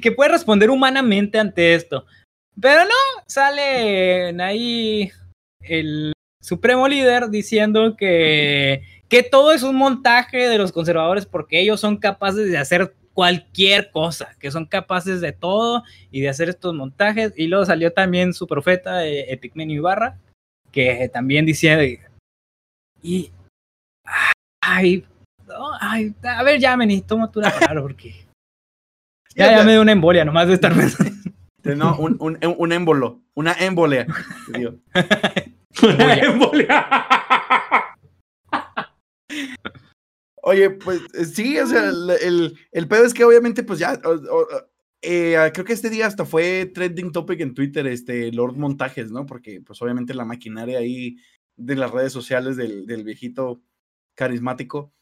[0.00, 2.06] Que, puede responder humanamente ante esto.
[2.60, 5.10] Pero no, sale ahí
[5.60, 11.80] el supremo líder diciendo que, que todo es un montaje de los conservadores porque ellos
[11.80, 16.74] son capaces de hacer cualquier cosa, que son capaces de todo y de hacer estos
[16.74, 17.32] montajes.
[17.36, 20.18] Y luego salió también su profeta, eh, Epigmenio Ibarra,
[20.72, 22.00] que también decía, de-
[23.02, 23.30] y,
[24.60, 25.04] Ay,
[25.46, 26.76] no, ay, a ver, ya,
[27.50, 28.27] palabra porque.
[29.38, 31.12] Ya, ya me dio una embolia nomás de estar pensando.
[31.76, 34.06] No, un, un, un émbolo, una émbolia.
[34.54, 34.74] Digo.
[35.82, 36.86] Una embolia.
[40.42, 44.00] Oye, pues eh, sí, o sea, el, el, el pedo es que obviamente, pues ya,
[44.04, 44.46] o- o-
[45.02, 49.10] eh, ah, creo que este día hasta fue trending topic en Twitter, este Lord Montajes,
[49.10, 49.26] ¿no?
[49.26, 51.16] Porque, pues obviamente la maquinaria ahí
[51.56, 53.60] de las redes sociales del, del viejito
[54.16, 54.92] carismático,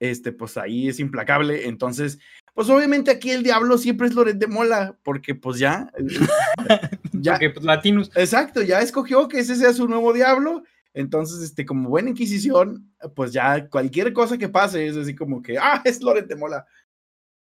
[0.00, 1.66] este, pues ahí es implacable.
[1.68, 2.18] Entonces,
[2.54, 5.90] pues obviamente aquí el diablo siempre es Loret de Mola, porque pues ya,
[7.12, 8.10] ya, Porque, pues, latinos.
[8.14, 10.62] Exacto, ya escogió que ese sea su nuevo diablo.
[10.94, 15.56] Entonces, este, como buena inquisición, pues ya cualquier cosa que pase es así como que,
[15.58, 16.66] ah, es Loret de Mola.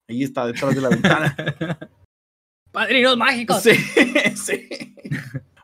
[0.07, 1.35] Ahí está, detrás de la ventana.
[2.71, 3.63] Padrinos mágicos.
[3.63, 3.73] Sí,
[4.35, 4.69] sí.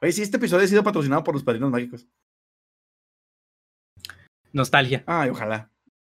[0.01, 2.07] Oye, sí, este episodio ha sido patrocinado por los padrinos mágicos.
[4.51, 5.03] Nostalgia.
[5.05, 5.69] Ay, ojalá.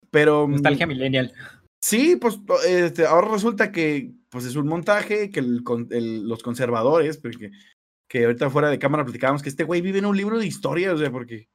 [0.10, 0.48] Pero.
[0.48, 1.34] mm, Nostalgia millennial.
[1.84, 6.42] Sí, pues este, ahora resulta que pues es un montaje, que el con- el- los
[6.44, 7.52] conservadores, porque
[8.08, 10.94] que ahorita fuera de cámara platicábamos que este güey vive en un libro de historia,
[10.94, 11.50] o sea, porque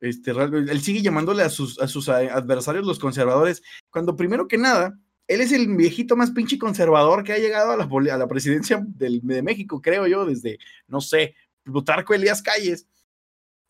[0.00, 4.58] este, él sigue llamándole a sus, a sus a- adversarios los conservadores, cuando primero que
[4.58, 7.84] nada, él es el viejito más pinche conservador que ha llegado a la,
[8.14, 11.34] a la presidencia del- de México, creo yo, desde, no sé,
[11.64, 12.86] Plutarco Elías Calles.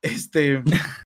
[0.03, 0.63] Este.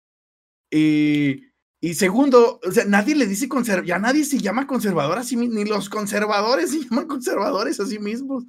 [0.71, 1.43] y,
[1.89, 5.37] y segundo, o sea, nadie le dice conservador, ya nadie se llama conservador a sí
[5.37, 8.43] mismo, ni los conservadores se llaman conservadores a sí mismos.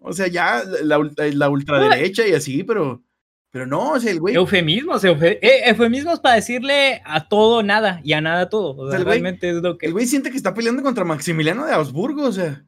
[0.00, 3.02] O sea, ya la, ul- la ultraderecha y así, pero,
[3.50, 8.00] pero no, o sea, el güey, Eufemismos, eufe- eh, eufemismos para decirle a todo nada
[8.04, 8.76] y a nada todo.
[8.76, 9.86] O sea, El güey- realmente es lo que.
[9.86, 12.64] el güey siente que está peleando contra Maximiliano de Habsburgo, o sea.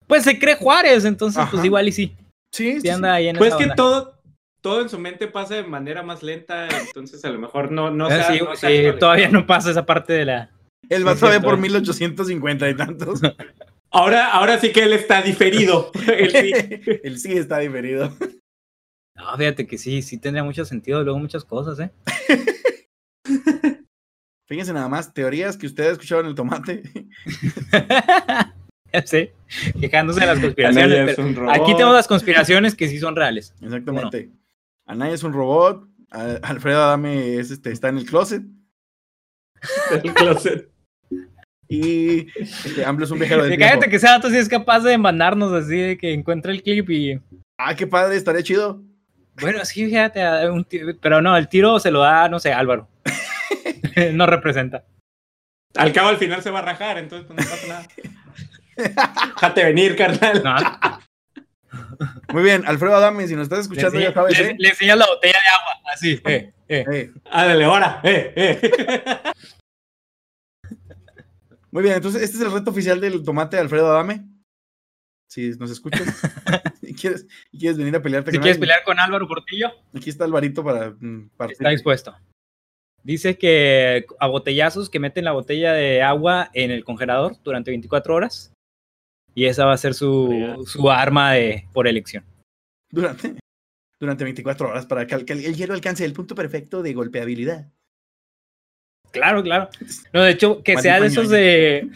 [0.06, 2.16] Pues se cree Juárez, entonces, pues igual y sí.
[2.50, 3.74] Sí, sí, Sí anda ahí en Pues esa que onda.
[3.76, 4.18] todo,
[4.61, 8.09] todo en su mente pasa de manera más lenta, entonces a lo mejor no, no
[8.09, 8.98] se ha- sí, no se ha sí, actualizado.
[8.98, 10.46] todavía no pasa esa parte de la.
[10.82, 10.88] sí.
[10.90, 11.56] El sí, vato es ve por cierto.
[11.62, 13.20] 1850 y tantos.
[13.90, 15.90] Ahora, ahora sí que él está diferido.
[16.14, 16.52] Él sí.
[17.02, 18.12] Él sí está diferido.
[19.16, 21.90] No, fíjate que sí, sí tendría mucho sentido, luego muchas cosas, ¿eh?
[24.46, 26.82] Fíjense nada más, teorías que ustedes escucharon en el tomate.
[29.06, 29.32] Sé,
[29.80, 31.16] quejándose de las conspiraciones.
[31.16, 33.54] pero aquí tenemos las conspiraciones que sí son reales.
[33.62, 34.30] Exactamente.
[34.89, 35.86] Anaya es un robot.
[36.11, 38.43] a- Alfredo Adame es, este, está en el closet.
[40.03, 40.70] El closet.
[41.68, 43.62] Y este, AMLO es un viajero tiempo.
[43.62, 46.89] cállate que ese dato sí es capaz de mandarnos así, de que encuentre el clip
[46.89, 47.20] y.
[47.59, 48.82] Ah, qué padre, estaría chido.
[49.41, 50.66] Bueno, sí, fíjate, un
[51.03, 52.89] pero no, el tiro se lo da, no sé, Álvaro.
[54.14, 54.84] no representa.
[55.76, 57.86] Al cabo al final se va a rajar, entonces pues, no pasa nada.
[59.34, 60.43] Déjate venir, carnal.
[60.43, 60.57] No,
[62.33, 64.39] Muy bien, Alfredo Adame, si nos estás le, escuchando, ya enseña- sabes.
[64.39, 64.57] le- ¿eh?
[64.59, 66.20] le enseñas la botella de agua, así.
[66.26, 66.85] Eh, eh.
[66.93, 68.01] Eh, Ándale, ahora.
[68.05, 68.61] Eh, eh.
[71.70, 74.24] Muy bien, entonces este es el reto oficial del tomate de Alfredo Adame.
[75.31, 76.01] Si nos escuchas
[76.83, 79.70] y quieres, y quieres venir a pelearte Si con quieres alguien, pelear con Álvaro Portillo,
[79.95, 81.53] aquí está Alvarito para mm, partir.
[81.59, 82.16] está dispuesto.
[83.03, 88.14] Dice que a botellazos que meten la botella de agua en el congelador durante 24
[88.14, 88.53] horas.
[89.35, 92.24] Y esa va a ser su, su arma de, por elección.
[92.91, 93.37] durante,
[94.01, 97.70] durante 24 horas para que, que el hielo alcance el punto perfecto de golpeabilidad.
[99.11, 99.68] Claro, claro.
[100.12, 101.89] No, de hecho, que sea de esos de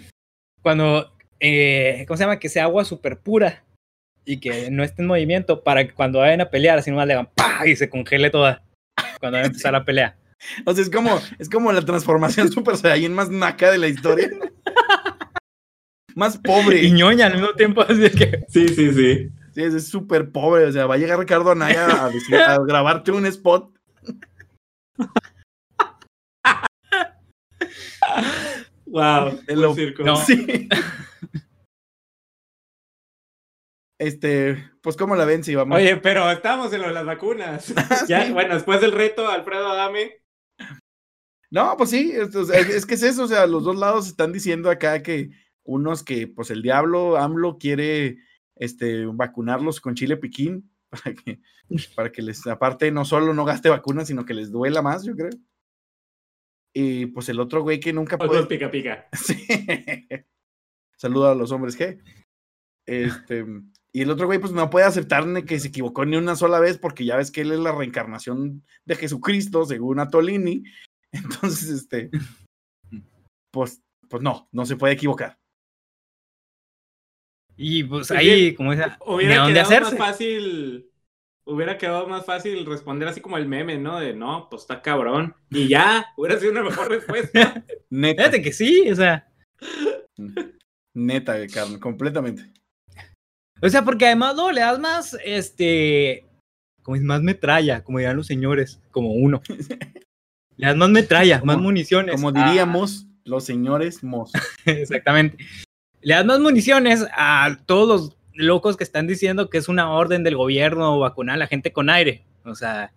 [0.63, 2.39] cuando, eh, ¿cómo se llama?
[2.39, 3.65] Que sea agua súper pura
[4.25, 7.15] y que no esté en movimiento para que cuando vayan a pelear, así nomás le
[7.15, 7.67] hagan ¡pah!
[7.67, 8.63] y se congele toda
[9.21, 10.17] cuando va a empezar la pelea.
[10.65, 14.31] O sea, es como, es como la transformación Super Saiyan más naca de la historia.
[16.17, 16.83] más pobre.
[16.83, 19.29] Y ñoña al mismo tiempo, así que Sí, sí, sí.
[19.55, 20.65] Sí, es súper pobre.
[20.65, 23.71] O sea, va a llegar Ricardo Anaya a, decir- a grabarte un spot.
[28.87, 29.41] Wow.
[29.49, 30.03] Lo- circo.
[30.05, 30.17] no.
[30.17, 30.69] Sí.
[34.01, 35.77] Este, pues, ¿cómo la ven si vamos?
[35.79, 37.73] Oye, pero estamos en lo de las vacunas.
[38.09, 38.33] Ya, Sí.
[38.33, 40.21] bueno, después del reto, Alfredo Adame.
[41.53, 45.03] No, pues sí, es que es eso, o sea, los dos lados están diciendo acá
[45.03, 45.31] que
[45.65, 48.19] unos que, pues el diablo, AMLO, quiere
[48.57, 51.41] este, vacunarlos con chile piquín para que,
[51.95, 55.15] para que les, aparte, no solo no gaste vacunas, sino que les duela más, yo
[55.15, 55.31] creo.
[56.75, 58.47] Y pues el otro güey que nunca Otros puede...
[58.47, 59.09] pica pica.
[59.17, 59.47] Sí.
[60.97, 62.01] Saluda a los hombres G.
[62.87, 63.45] Este,
[63.93, 66.61] y el otro güey, pues no puede aceptar ni que se equivocó ni una sola
[66.61, 70.65] vez, porque ya ves que él es la reencarnación de Jesucristo, según Atolini.
[71.13, 72.11] Entonces, este,
[73.51, 75.39] pues, pues no, no se puede equivocar.
[77.65, 79.97] Y pues Pues ahí, como ¿de Hubiera dónde quedado hacerse?
[79.97, 80.89] más fácil
[81.45, 84.01] hubiera quedado más fácil responder así como el meme, ¿no?
[84.01, 85.35] De no, pues está cabrón.
[85.51, 87.65] Y ya, hubiera sido una mejor respuesta.
[87.91, 89.29] Neta, Fíjate que sí, o sea.
[90.95, 92.53] neta, carnal, completamente.
[93.61, 96.27] O sea, porque además no, le das más, este,
[96.83, 99.41] como es más metralla, como dirán los señores, como uno.
[100.57, 102.15] Le das más metralla, más municiones.
[102.17, 104.33] Como diríamos los señores mos.
[104.67, 105.39] Exactamente.
[106.03, 110.25] Le das más municiones a todos los locos que están diciendo que es una orden
[110.25, 112.25] del gobierno vacunar a la gente con aire.
[112.45, 112.93] O sea,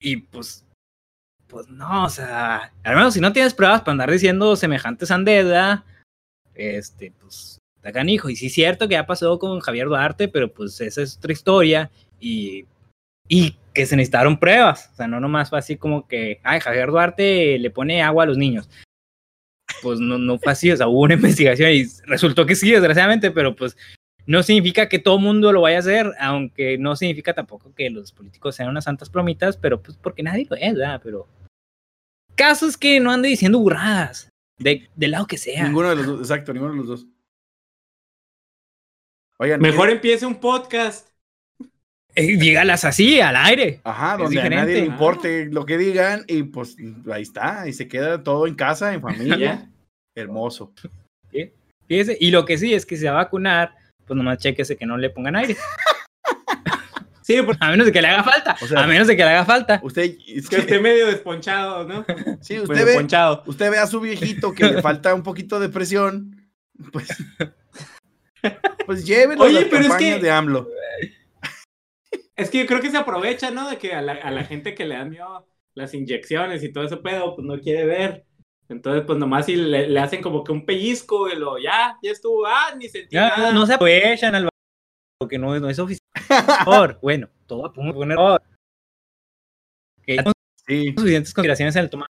[0.00, 0.64] y pues,
[1.46, 5.84] pues no, o sea, al menos si no tienes pruebas para andar diciendo semejantes sandeda,
[6.54, 8.30] este, pues, está canijo.
[8.30, 11.32] Y sí es cierto que ya pasó con Javier Duarte, pero pues esa es otra
[11.32, 12.64] historia y,
[13.28, 14.90] y que se necesitaron pruebas.
[14.92, 18.26] O sea, no nomás fue así como que, ay, Javier Duarte le pone agua a
[18.26, 18.68] los niños
[19.82, 23.30] pues no, no fue así, o sea, hubo una investigación y resultó que sí, desgraciadamente,
[23.30, 23.76] pero pues
[24.26, 28.12] no significa que todo mundo lo vaya a hacer, aunque no significa tampoco que los
[28.12, 31.00] políticos sean unas santas plomitas, pero pues porque nadie lo es, ¿verdad?
[31.02, 31.28] Pero
[32.34, 35.64] caso es que no ande diciendo burradas, de, del lado que sea.
[35.64, 37.06] Ninguno de los dos, exacto, ninguno de los dos.
[39.38, 41.08] Oigan, Mejor ¿qué- empiece un podcast.
[42.18, 43.80] Eh, dígalas así, al aire.
[43.84, 46.76] Ajá, donde a nadie le importe lo que digan y pues
[47.12, 49.70] ahí está, y se queda todo en casa, en familia.
[50.16, 50.72] Hermoso.
[51.88, 54.76] Fíjese, y lo que sí es que si se va a vacunar, pues nomás chequese
[54.76, 55.56] que no le pongan aire.
[57.22, 58.56] Sí, porque A menos de que le haga falta.
[58.62, 59.80] O sea, a menos de que le haga falta.
[59.82, 62.06] Usted, es que que- esté medio desponchado, ¿no?
[62.40, 63.42] sí, usted ve, ponchado.
[63.46, 66.48] usted ve a su viejito que le falta un poquito de presión,
[66.92, 67.08] pues,
[68.86, 70.68] pues llévelo a Oye, las pero es que- de AMLO.
[72.36, 73.68] Es que yo creo que se aprovecha, ¿no?
[73.70, 76.84] De que a la, a la gente que le dan miedo las inyecciones y todo
[76.84, 78.26] ese pedo, pues no quiere ver.
[78.68, 82.10] Entonces, pues nomás si le, le hacen como que un pellizco y lo, ya, ya
[82.10, 83.52] estuvo, ah, ni sentí Ya, nada.
[83.52, 84.48] no se aprovechan al
[85.18, 86.02] porque no, no es oficial.
[86.64, 88.42] Por, bueno, todo a por.
[90.04, 90.34] Que ya tenemos
[90.66, 92.12] Sí, suficientes consideraciones en el tomate.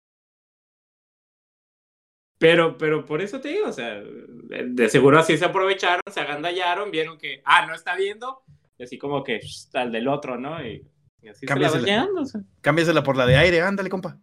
[2.38, 6.20] Pero, pero por eso te digo, o sea, de, de seguro así se aprovecharon, se
[6.20, 8.42] agandallaron, vieron que, ah, no está viendo,
[8.80, 10.64] y así como que shh, al del otro, ¿no?
[10.66, 10.86] Y,
[11.20, 11.80] y así se la Cámbiasela.
[11.82, 12.40] van llevando, o sea.
[12.62, 14.18] cámbiasela por la de aire, ándale, compa.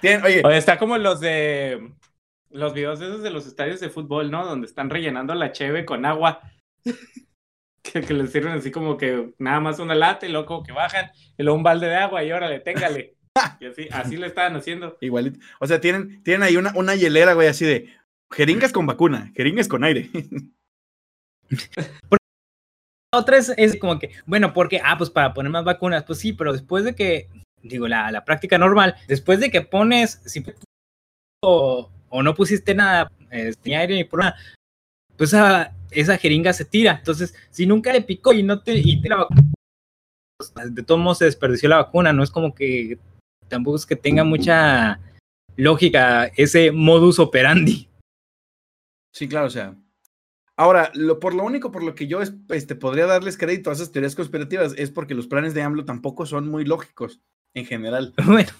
[0.00, 1.92] Tienen- oye, Oye, está como los de
[2.50, 4.44] los videos esos de los estadios de fútbol, ¿no?
[4.44, 6.40] Donde están rellenando la cheve con agua.
[7.82, 10.72] que, que les sirven así como que nada más una lata y luego como que
[10.72, 13.16] bajan y luego un balde de agua y órale, téngale.
[13.60, 14.98] Y así, así lo estaban haciendo.
[15.00, 15.38] igualito.
[15.58, 17.88] O sea, tienen, tienen ahí una, una hielera, güey, así de
[18.30, 20.10] jeringas con vacuna, jeringas con aire.
[23.14, 26.32] Otra es, es como que, bueno, porque, ah, pues para poner más vacunas, pues sí,
[26.32, 27.28] pero después de que,
[27.62, 30.42] digo, la, la práctica normal, después de que pones, si
[31.44, 34.36] o, o no pusiste nada, este, ni aire ni por nada,
[35.16, 36.92] pues esa, esa jeringa se tira.
[36.98, 39.52] Entonces, si nunca le picó y no te, y te la vacuna,
[40.38, 42.98] pues, de todos modos se desperdició la vacuna, no es como que
[43.48, 44.98] tampoco es que tenga mucha
[45.56, 47.88] lógica ese modus operandi.
[49.14, 49.76] Sí, claro, o sea.
[50.56, 53.72] Ahora, lo, por lo único por lo que yo es- este, podría darles crédito a
[53.72, 57.20] esas teorías conspirativas es porque los planes de AMLO tampoco son muy lógicos
[57.54, 58.14] en general.
[58.26, 58.50] Bueno,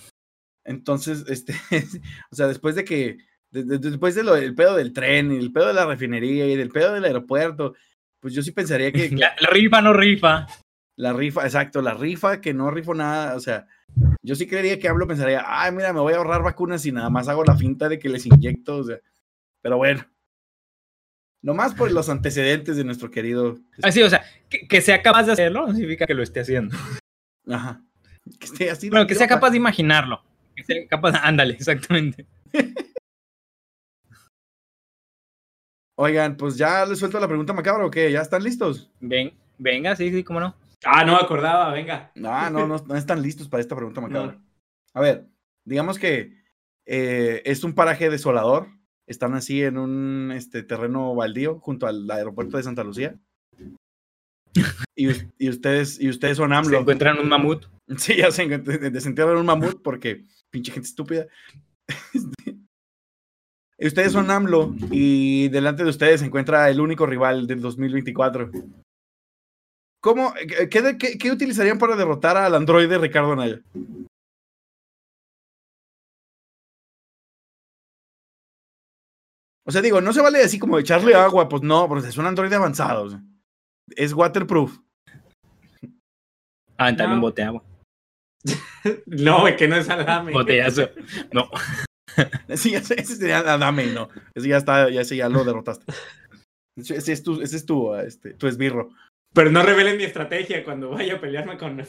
[0.65, 1.55] Entonces, este,
[2.31, 3.19] o sea, después de que,
[3.51, 6.47] de- de- después de lo del pedo del tren y el pedo de la refinería
[6.47, 7.75] y del pedo del aeropuerto,
[8.21, 10.47] pues yo sí pensaría que la, la rifa no rifa.
[10.97, 13.67] la rifa, exacto, la rifa que no rifo nada, o sea,
[14.23, 17.11] yo sí creería que AMLO pensaría, ay, mira, me voy a ahorrar vacunas y nada
[17.11, 18.99] más hago la finta de que les inyecto, o sea,
[19.61, 20.05] pero bueno.
[21.43, 23.59] Nomás por los antecedentes de nuestro querido.
[23.83, 26.77] Así, o sea, que, que sea capaz de hacerlo no significa que lo esté haciendo.
[27.49, 27.83] Ajá.
[28.39, 28.89] Que esté así.
[28.89, 30.23] Bueno, que sea capaz de imaginarlo.
[30.55, 32.27] Que sea capaz, ándale, exactamente.
[35.97, 38.91] Oigan, pues ya les suelto la pregunta macabra o qué, ¿ya están listos?
[39.01, 40.57] Ven, venga, sí, sí, cómo no.
[40.85, 42.11] Ah, no me acordaba, venga.
[42.25, 44.33] Ah, no, no, no están listos para esta pregunta macabra.
[44.33, 44.45] No.
[44.95, 45.27] A ver,
[45.65, 46.43] digamos que
[46.87, 48.69] eh, es un paraje desolador.
[49.09, 53.17] Están así en un este, terreno baldío junto al aeropuerto de Santa Lucía.
[54.95, 56.81] Y, y ustedes, y ustedes son Se AMLO.
[56.81, 57.65] encuentran un mamut.
[57.99, 61.27] Sí, ya se desentierran un mamut porque pinche gente estúpida.
[63.79, 68.51] Y ustedes son AMLO y delante de ustedes se encuentra el único rival del 2024.
[70.01, 73.61] ¿Cómo, qué, qué- qué- qué utilizarían para derrotar al androide Ricardo Anaya?
[79.65, 82.27] O sea, digo, no se vale así como echarle agua, pues no, porque es un
[82.27, 83.05] androide avanzado.
[83.05, 83.23] o sea,
[83.97, 84.79] es waterproof.
[86.79, 87.15] Ah, dale No.
[87.15, 87.65] un bote de agua.
[89.07, 90.33] No, güey, que no es salame.
[90.33, 90.89] Botellazo.
[91.33, 91.49] No.
[92.57, 94.09] Sí, ese, ese sería Adame, no.
[94.35, 95.87] Ese ya está, ya ese ya lo derrotaste.
[96.77, 98.91] Ese, es tu, ese es tu, este, tu esbirro.
[99.33, 101.81] Pero no revelen mi estrategia cuando vaya a pelearme con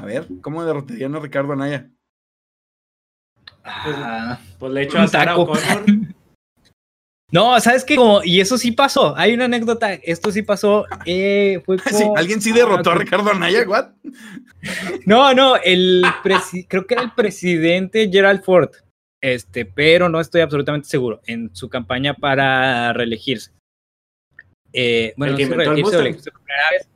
[0.00, 1.90] A ver, ¿cómo derrotarían a Ricardo Anaya?
[3.64, 5.42] Ah, Pues le echo a Sarah taco.
[5.42, 5.84] O'Connor.
[7.32, 7.96] No, ¿sabes qué?
[7.96, 9.16] Como, y eso sí pasó.
[9.16, 9.92] Hay una anécdota.
[9.94, 10.84] Esto sí pasó.
[11.04, 13.64] eh, fue Sí, con- ¿Alguien sí derrotó a Ricardo Anaya?
[13.66, 13.88] ¿What?
[15.06, 18.70] No, no, el presi- creo que era el presidente Gerald Ford,
[19.20, 23.50] este, pero no estoy absolutamente seguro en su campaña para reelegirse.
[24.72, 26.06] Eh, bueno, El que no sé, inventó el reelegirse o Mustang.
[26.06, 26.88] elegirse por primera vez,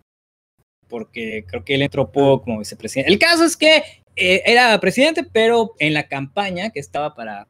[0.89, 3.13] porque creo que él entró poco como vicepresidente.
[3.13, 3.83] El caso es que
[4.19, 7.47] eh, era presidente, pero en la campaña que estaba para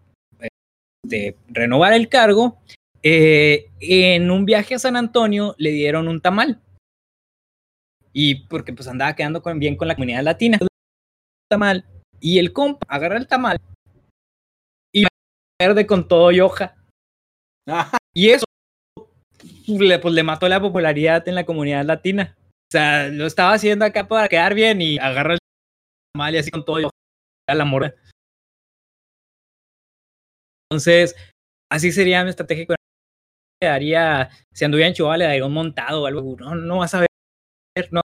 [1.02, 2.58] este, renovar el cargo,
[3.02, 6.60] eh, en un viaje a San Antonio le dieron un tamal.
[8.12, 10.58] Y porque pues andaba quedando con, bien con la comunidad latina.
[11.50, 11.84] Tamal.
[12.20, 13.58] Y el compa agarra el tamal
[14.92, 15.06] y
[15.60, 16.76] verde con todo y hoja.
[18.14, 18.44] Y eso
[19.68, 22.36] le, pues, le mató la popularidad en la comunidad latina.
[22.40, 25.38] O sea, lo estaba haciendo acá para quedar bien y agarra el
[26.18, 26.84] tamal y así con todo y
[27.48, 27.94] a la morra.
[30.70, 31.14] Entonces,
[31.70, 32.66] así sería mi estrategia.
[32.66, 32.76] con-
[33.60, 36.36] Haría, si anduviera en Chihuahua, le daría un montado o algo.
[36.38, 37.08] No, no vas a ver,
[37.90, 38.00] no,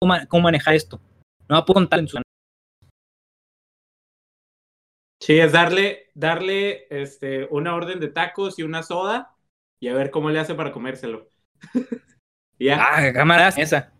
[0.00, 1.00] cómo, ma- cómo manejar esto.
[1.48, 2.18] No va a poder contar en su
[5.20, 9.34] Sí, es darle, darle este, una orden de tacos y una soda
[9.80, 11.30] y a ver cómo le hace para comérselo.
[12.60, 12.76] Ya.
[12.80, 13.92] Ah, camaradas, esa.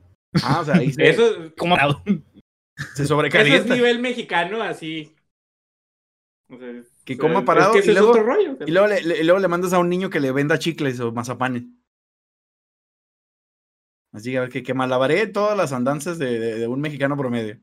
[0.42, 1.76] ah, o sea, ahí se, eso, ¿Cómo?
[2.78, 3.74] se eso es sobrecalienta.
[3.74, 5.14] nivel mexicano, así.
[6.50, 6.68] O sea,
[7.04, 8.56] Que o sea, coma es parado que y es luego- otro rollo.
[8.66, 11.12] Y luego le, le- luego le mandas a un niño que le venda chicles o
[11.12, 11.64] mazapanes.
[14.12, 17.58] Así a ver que, que malabaré todas las andanzas de, de- de un mexicano promedio.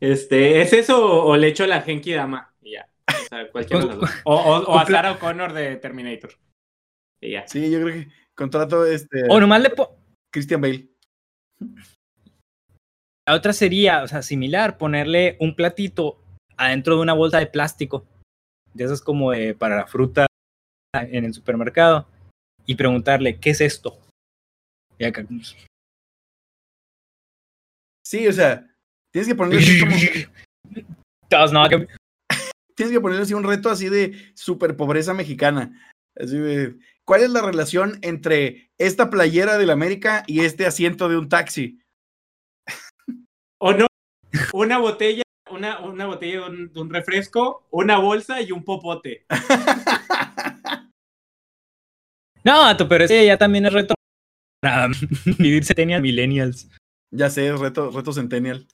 [0.00, 2.54] Este, ¿es eso o, o le echo la Genki Dama?
[2.62, 2.88] Y ya.
[3.08, 4.10] O sea, cualquiera de las dos.
[4.24, 6.30] O, o, o a Sarah O'Connor de Terminator.
[7.20, 7.46] Y ya.
[7.48, 9.98] Sí, yo creo que contrato este O nomás le po-
[10.30, 10.88] Christian Bale.
[13.28, 16.22] La otra sería, o sea, similar, ponerle un platito
[16.56, 18.06] adentro de una bolsa de plástico,
[18.74, 20.26] de esas como de para la fruta
[20.94, 22.08] en el supermercado,
[22.64, 23.98] y preguntarle, ¿qué es esto?
[24.98, 25.26] Y acá,
[28.04, 28.66] Sí, o sea,
[29.12, 29.92] tienes que ponerle así como,
[32.74, 35.78] tienes que ponerle así un reto así de super pobreza mexicana.
[36.18, 41.16] Así de, ¿cuál es la relación entre esta playera del América y este asiento de
[41.16, 41.80] un taxi?
[43.60, 43.86] O no,
[44.52, 49.26] una botella, una, una botella de un, de un refresco, una bolsa y un popote.
[52.44, 53.94] No, pero ese ya también es reto
[54.60, 54.88] para
[55.38, 56.70] vivir centennial millennials.
[57.10, 58.66] ya sé, reto, reto Centennial.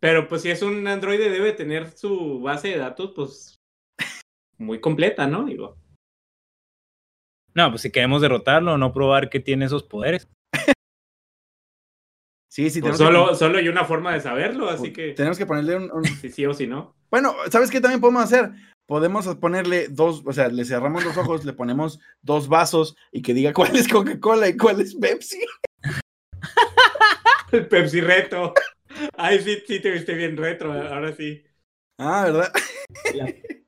[0.00, 3.61] Pero pues si es un androide debe tener su base de datos pues
[4.58, 5.44] muy completa, ¿no?
[5.44, 5.76] Digo.
[7.54, 10.28] No, pues si queremos derrotarlo, no probar que tiene esos poderes.
[12.48, 15.38] Sí, sí, Pues tenemos, que, solo, solo hay una forma de saberlo, así que tenemos
[15.38, 16.94] que ponerle un, un- si sí o si no.
[17.10, 18.50] Bueno, ¿sabes qué también podemos hacer?
[18.84, 23.32] Podemos ponerle dos, o sea, le cerramos los ojos, le ponemos dos vasos y que
[23.32, 25.42] diga cuál es Coca-Cola y cuál es Pepsi.
[27.52, 28.52] El Pepsi reto.
[29.16, 31.42] Ay, sí, sí te viste bien retro, ahora sí.
[31.98, 32.52] Ah, ¿verdad?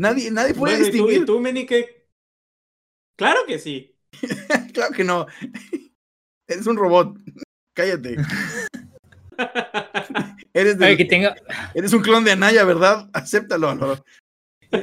[0.00, 1.22] nadie, nadie puede Bueno, ¿y tú, distinguir.
[1.22, 2.06] y tú, Meni, qué?
[3.16, 3.94] Claro que sí.
[4.74, 5.26] claro que no.
[6.48, 7.16] Eres un robot.
[7.74, 8.16] Cállate.
[10.52, 11.36] Eres, que tenga,
[11.74, 13.08] eres un clon de Anaya, ¿verdad?
[13.12, 13.68] Acéptalo.
[13.70, 14.04] Álvaro.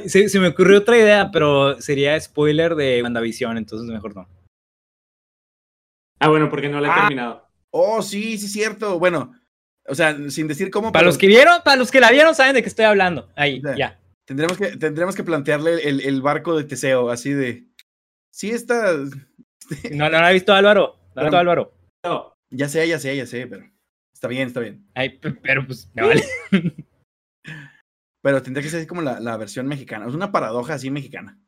[0.06, 4.28] se, se me ocurrió otra idea, pero sería spoiler de WandaVision, entonces mejor no.
[6.20, 7.00] Ah, bueno, porque no la he Ah.
[7.02, 7.48] terminado.
[7.70, 8.98] Oh, sí, sí, cierto.
[8.98, 9.34] Bueno,
[9.86, 10.90] o sea, sin decir cómo.
[10.90, 13.30] Para pero los que vieron, para los que la vieron, saben de qué estoy hablando.
[13.36, 14.00] Ahí, ya.
[14.28, 17.66] Tendremos que, tendremos que plantearle el, el barco de Teseo, así de.
[18.30, 18.94] Sí, está.
[19.90, 20.96] No, no lo ha visto Álvaro.
[21.14, 21.74] No lo ha visto Álvaro.
[22.04, 23.64] No, Ya sé, ya sé, ya sé, pero.
[24.14, 24.86] Está bien, está bien.
[24.94, 26.22] Ay, pero pues, me vale.
[28.20, 30.06] Pero tendría que ser así como la, la versión mexicana.
[30.08, 31.38] Es una paradoja así mexicana.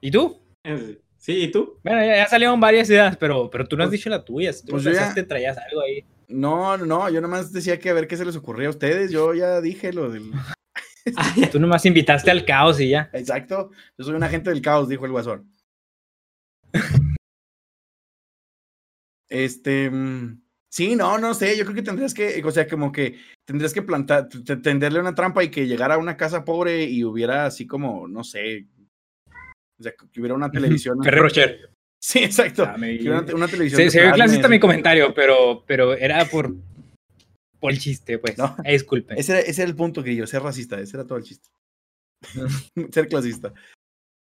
[0.00, 0.40] ¿Y tú?
[0.64, 1.78] eh, Sí, ¿y tú?
[1.84, 4.52] Bueno, ya, ya salieron varias ideas, pero, pero tú no has Pues- dicho la tuya.
[4.52, 6.04] Si tú pues ya- traías algo ahí.
[6.28, 9.10] No, no, no, yo nomás decía que a ver qué se les ocurría a ustedes.
[9.10, 10.32] Yo ya dije lo del.
[11.52, 13.10] Tú nomás invitaste al caos y ya.
[13.12, 13.70] Exacto.
[13.96, 15.50] Yo soy un agente del caos, dijo el guasón.
[19.28, 19.90] Este.
[19.90, 20.40] mm,
[20.76, 21.56] Sí, no, no sé.
[21.56, 25.42] Yo creo que tendrías que, o sea, como que tendrías que plantar, tenderle una trampa
[25.42, 28.66] y que llegara a una casa pobre y hubiera así como, no sé.
[29.78, 31.02] O sea, que hubiera una televisión.
[31.02, 31.75] Ferrero Rocher.
[32.06, 32.62] Sí, exacto.
[32.64, 33.80] Ah, me- una, una televisión.
[33.80, 36.54] Se, se ve clasista mi comentario, pero, pero era por.
[37.58, 38.38] Por el chiste, pues.
[38.38, 38.54] No.
[38.62, 39.18] Eh, disculpen.
[39.18, 41.48] Ese era, ese era el punto, Grillo, ser racista, ese era todo el chiste.
[42.92, 43.52] ser clasista.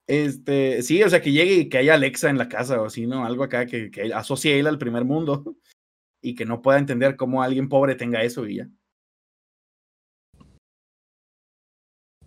[0.07, 3.07] Este, sí, o sea, que llegue y que haya Alexa en la casa o así,
[3.07, 3.25] ¿no?
[3.25, 5.57] Algo acá que, que asocie a él al primer mundo
[6.23, 8.69] y que no pueda entender cómo alguien pobre tenga eso y ya.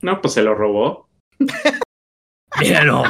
[0.01, 1.07] No, pues se lo robó.
[2.59, 3.03] Míralo.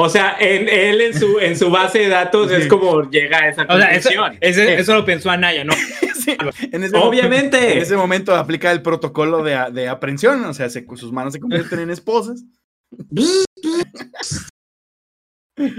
[0.00, 3.48] O sea, en, él en su, en su base de datos es como llega a
[3.48, 4.38] esa O sea, eso, conclusión.
[4.40, 5.72] Eh, eso lo pensó Anaya, ¿no?
[6.18, 6.36] Sí,
[6.72, 7.72] en ese Obviamente.
[7.74, 11.40] En ese momento aplica el protocolo de, de aprehensión, o sea, se- sus manos se
[11.40, 12.44] convierten en esposas.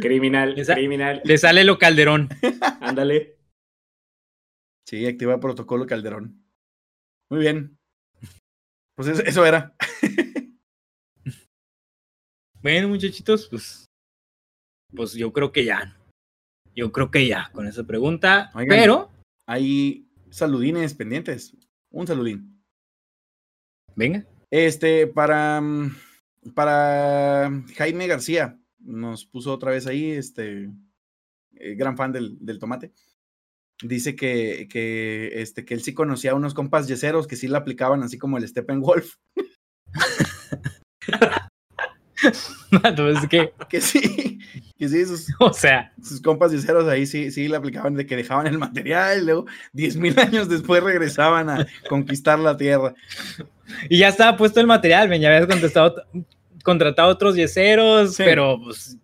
[0.02, 1.22] Criminal, Esa- criminal.
[1.24, 2.30] Le sale lo calderón.
[2.82, 3.38] Ándale.
[4.88, 6.44] Sí, activa el protocolo Calderón.
[7.30, 7.78] Muy bien.
[8.96, 9.76] Pues eso, eso era.
[12.62, 13.89] Bueno, muchachitos, pues,
[14.96, 15.98] pues yo creo que ya.
[16.76, 18.52] Yo creo que ya con esa pregunta.
[18.54, 18.78] Oigan.
[18.78, 19.12] Pero,
[19.46, 21.56] Hay saludines pendientes.
[21.92, 22.62] Un saludín.
[23.96, 24.26] venga.
[24.52, 25.96] Este, para, mm,
[26.56, 30.72] para Jaime García, nos puso otra vez ahí, este,
[31.56, 32.94] eh, gran fan del, del tomate.
[33.82, 37.60] Dice que, que, este, que él sí conocía a unos compas yeseros que sí la
[37.60, 39.16] aplicaban así como el Steppenwolf.
[42.84, 43.54] Entonces, ¿qué?
[43.70, 44.39] Que sí,
[44.78, 48.16] que sí, sus, O sea, sus compas yeseros ahí sí, sí le aplicaban de que
[48.16, 52.94] dejaban el material y luego 10.000 años después regresaban a conquistar la tierra.
[53.90, 55.96] y ya estaba puesto el material, ven, ya habías contestado,
[56.64, 58.24] contratado otros yeseros, Sí.
[58.26, 58.98] pero pues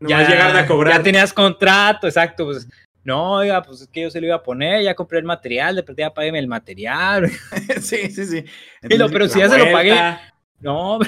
[0.00, 0.98] No ya vas a cobrar.
[0.98, 2.44] Ya tenías contrato, exacto.
[2.46, 2.68] Pues,
[3.04, 5.76] no, oiga, pues es que yo se lo iba a poner, ya compré el material,
[5.76, 7.30] de perdida págueme el material.
[7.80, 8.44] sí, sí, sí.
[8.82, 9.78] Entonces, pero si ya se lo vuelta.
[9.78, 10.18] pagué.
[10.58, 10.98] No,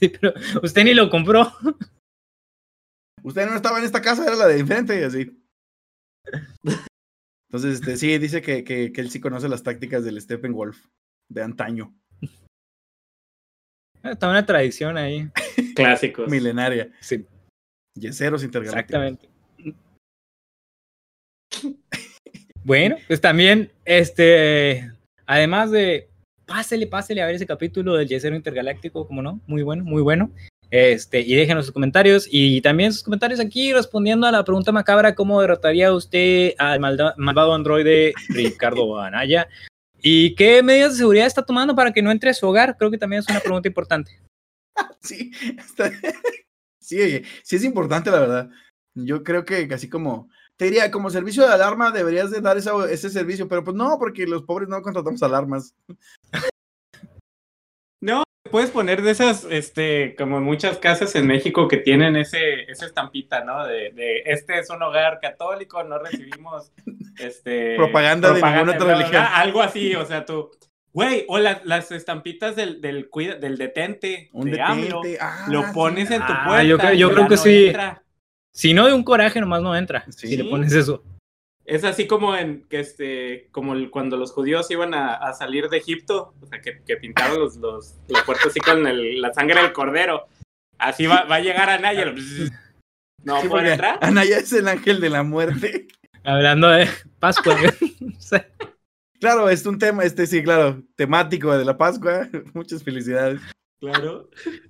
[0.00, 1.52] pero usted ni lo compró.
[3.26, 5.42] Usted no estaba en esta casa, era la de enfrente, y así.
[7.50, 10.86] Entonces, este, sí, dice que, que, que él sí conoce las tácticas del Steppenwolf
[11.28, 11.94] de antaño,
[14.02, 15.28] Está una tradición ahí.
[15.74, 16.30] Clásicos.
[16.30, 16.92] milenaria.
[17.00, 17.26] Sí,
[17.94, 19.02] Yeseros intergalácticos.
[19.02, 19.36] exactamente.
[22.62, 24.92] Bueno, pues también, este,
[25.26, 26.08] además de,
[26.46, 30.30] pásele, pásele a ver ese capítulo del Yesero Intergaláctico, como no, muy bueno, muy bueno.
[30.70, 35.14] Este, y déjenos sus comentarios y también sus comentarios aquí respondiendo a la pregunta macabra,
[35.14, 39.48] ¿cómo derrotaría usted al malvado androide Ricardo Anaya?
[40.02, 42.76] ¿Y qué medidas de seguridad está tomando para que no entre a su hogar?
[42.76, 44.20] Creo que también es una pregunta importante.
[45.00, 45.30] Sí,
[46.80, 48.50] sí, sí es importante, la verdad.
[48.94, 53.08] Yo creo que así como, te diría, como servicio de alarma deberías de dar ese
[53.10, 55.74] servicio, pero pues no, porque los pobres no contratamos alarmas.
[58.46, 63.44] Puedes poner de esas, este, como muchas casas en México que tienen ese, esa estampita,
[63.44, 63.64] ¿no?
[63.66, 66.72] De, de este es un hogar católico, no recibimos
[67.18, 69.24] este Propaganda de ninguna otra religión.
[69.34, 70.50] algo así, o sea, tú,
[70.92, 75.18] güey, o la- las estampitas del, del, cuida- del detente, Un de AMLO, detente.
[75.20, 75.68] ah, lo sí.
[75.74, 76.64] pones en tu Ah, puerta.
[76.64, 77.66] yo creo- yo y creo que no sí.
[77.66, 78.02] entra.
[78.52, 80.04] Si no de un coraje, nomás no entra.
[80.10, 80.28] Sí.
[80.28, 81.02] Si le pones eso.
[81.66, 85.68] Es así como en que este, como el- cuando los judíos iban a, a salir
[85.68, 89.32] de Egipto, o sea, que, que pintaron los, los, la puerta así con el- la
[89.34, 90.26] sangre del cordero.
[90.78, 92.14] Así va, va a llegar a Naya.
[93.24, 93.98] No Sí, puede entrar.
[94.02, 95.88] Anaya es el ángel de la muerte.
[96.24, 96.88] Hablando de
[97.18, 97.56] Pascua.
[99.18, 102.28] Claro, es un tema, este sí, claro, temático de la Pascua.
[102.52, 103.40] Muchas felicidades.
[103.80, 104.28] Claro.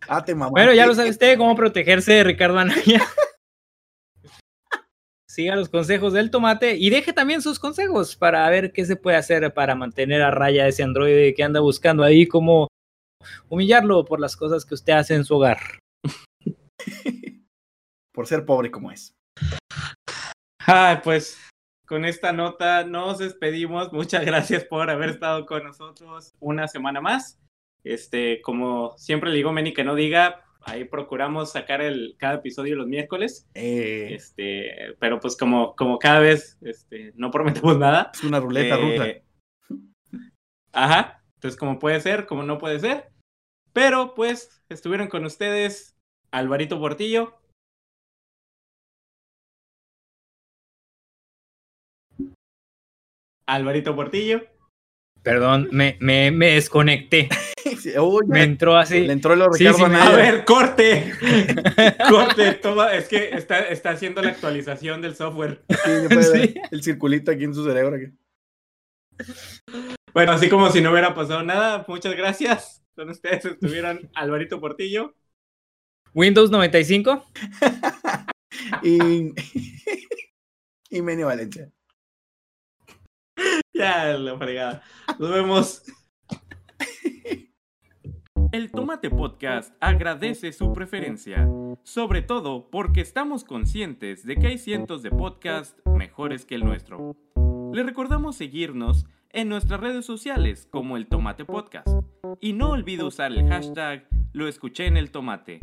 [0.08, 0.50] Ah, te mamá.
[0.50, 3.02] Bueno, ya lo sabe usted cómo protegerse de Ricardo Anaya.
[5.36, 9.18] Siga los consejos del tomate y deje también sus consejos para ver qué se puede
[9.18, 12.68] hacer para mantener a raya a ese androide que anda buscando ahí, como
[13.50, 15.58] humillarlo por las cosas que usted hace en su hogar.
[18.14, 19.12] Por ser pobre como es.
[20.60, 21.38] Ay, pues
[21.86, 23.92] con esta nota nos despedimos.
[23.92, 27.38] Muchas gracias por haber estado con nosotros una semana más.
[27.84, 32.76] Este, como siempre le digo, Meni, que no diga, ahí procuramos sacar el, cada episodio
[32.76, 33.48] los miércoles.
[33.54, 38.10] Eh, Este, pero pues como, como cada vez este, no prometemos nada.
[38.12, 39.22] es una ruleta Eh,
[39.68, 39.84] rusa.
[40.72, 41.22] Ajá.
[41.36, 43.10] Entonces, como puede ser, como no puede ser.
[43.72, 45.96] Pero pues estuvieron con ustedes
[46.30, 47.38] Alvarito Portillo.
[53.46, 54.42] Alvarito Portillo.
[55.22, 57.28] Perdón, me, me, me desconecté.
[57.98, 59.00] Oh, Me entró así.
[59.06, 61.12] Le entró el Sí, Ricardo sí, A ver, corte.
[62.08, 62.52] corte.
[62.54, 65.62] Toma, es que está, está haciendo la actualización del software.
[65.68, 66.54] Sí.
[66.70, 67.96] El circulito aquí en su cerebro.
[67.96, 68.12] aquí.
[70.12, 72.82] Bueno, así como si no hubiera pasado nada, muchas gracias.
[72.94, 75.14] Con ustedes estuvieron Alvarito Portillo.
[76.14, 77.24] Windows 95.
[78.82, 79.32] Y,
[80.90, 81.70] y Menio Valencia.
[83.74, 84.82] Ya, la fregada.
[85.18, 85.82] Nos vemos.
[88.52, 91.48] El Tomate Podcast agradece su preferencia,
[91.82, 97.16] sobre todo porque estamos conscientes de que hay cientos de podcasts mejores que el nuestro.
[97.72, 101.88] Le recordamos seguirnos en nuestras redes sociales como el Tomate Podcast
[102.40, 105.60] y no olvide usar el hashtag lo escuché en el tomate.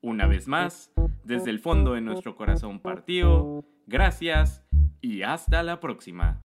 [0.00, 0.90] Una vez más,
[1.24, 4.64] desde el fondo de nuestro corazón partido, gracias
[5.00, 6.40] y hasta la próxima.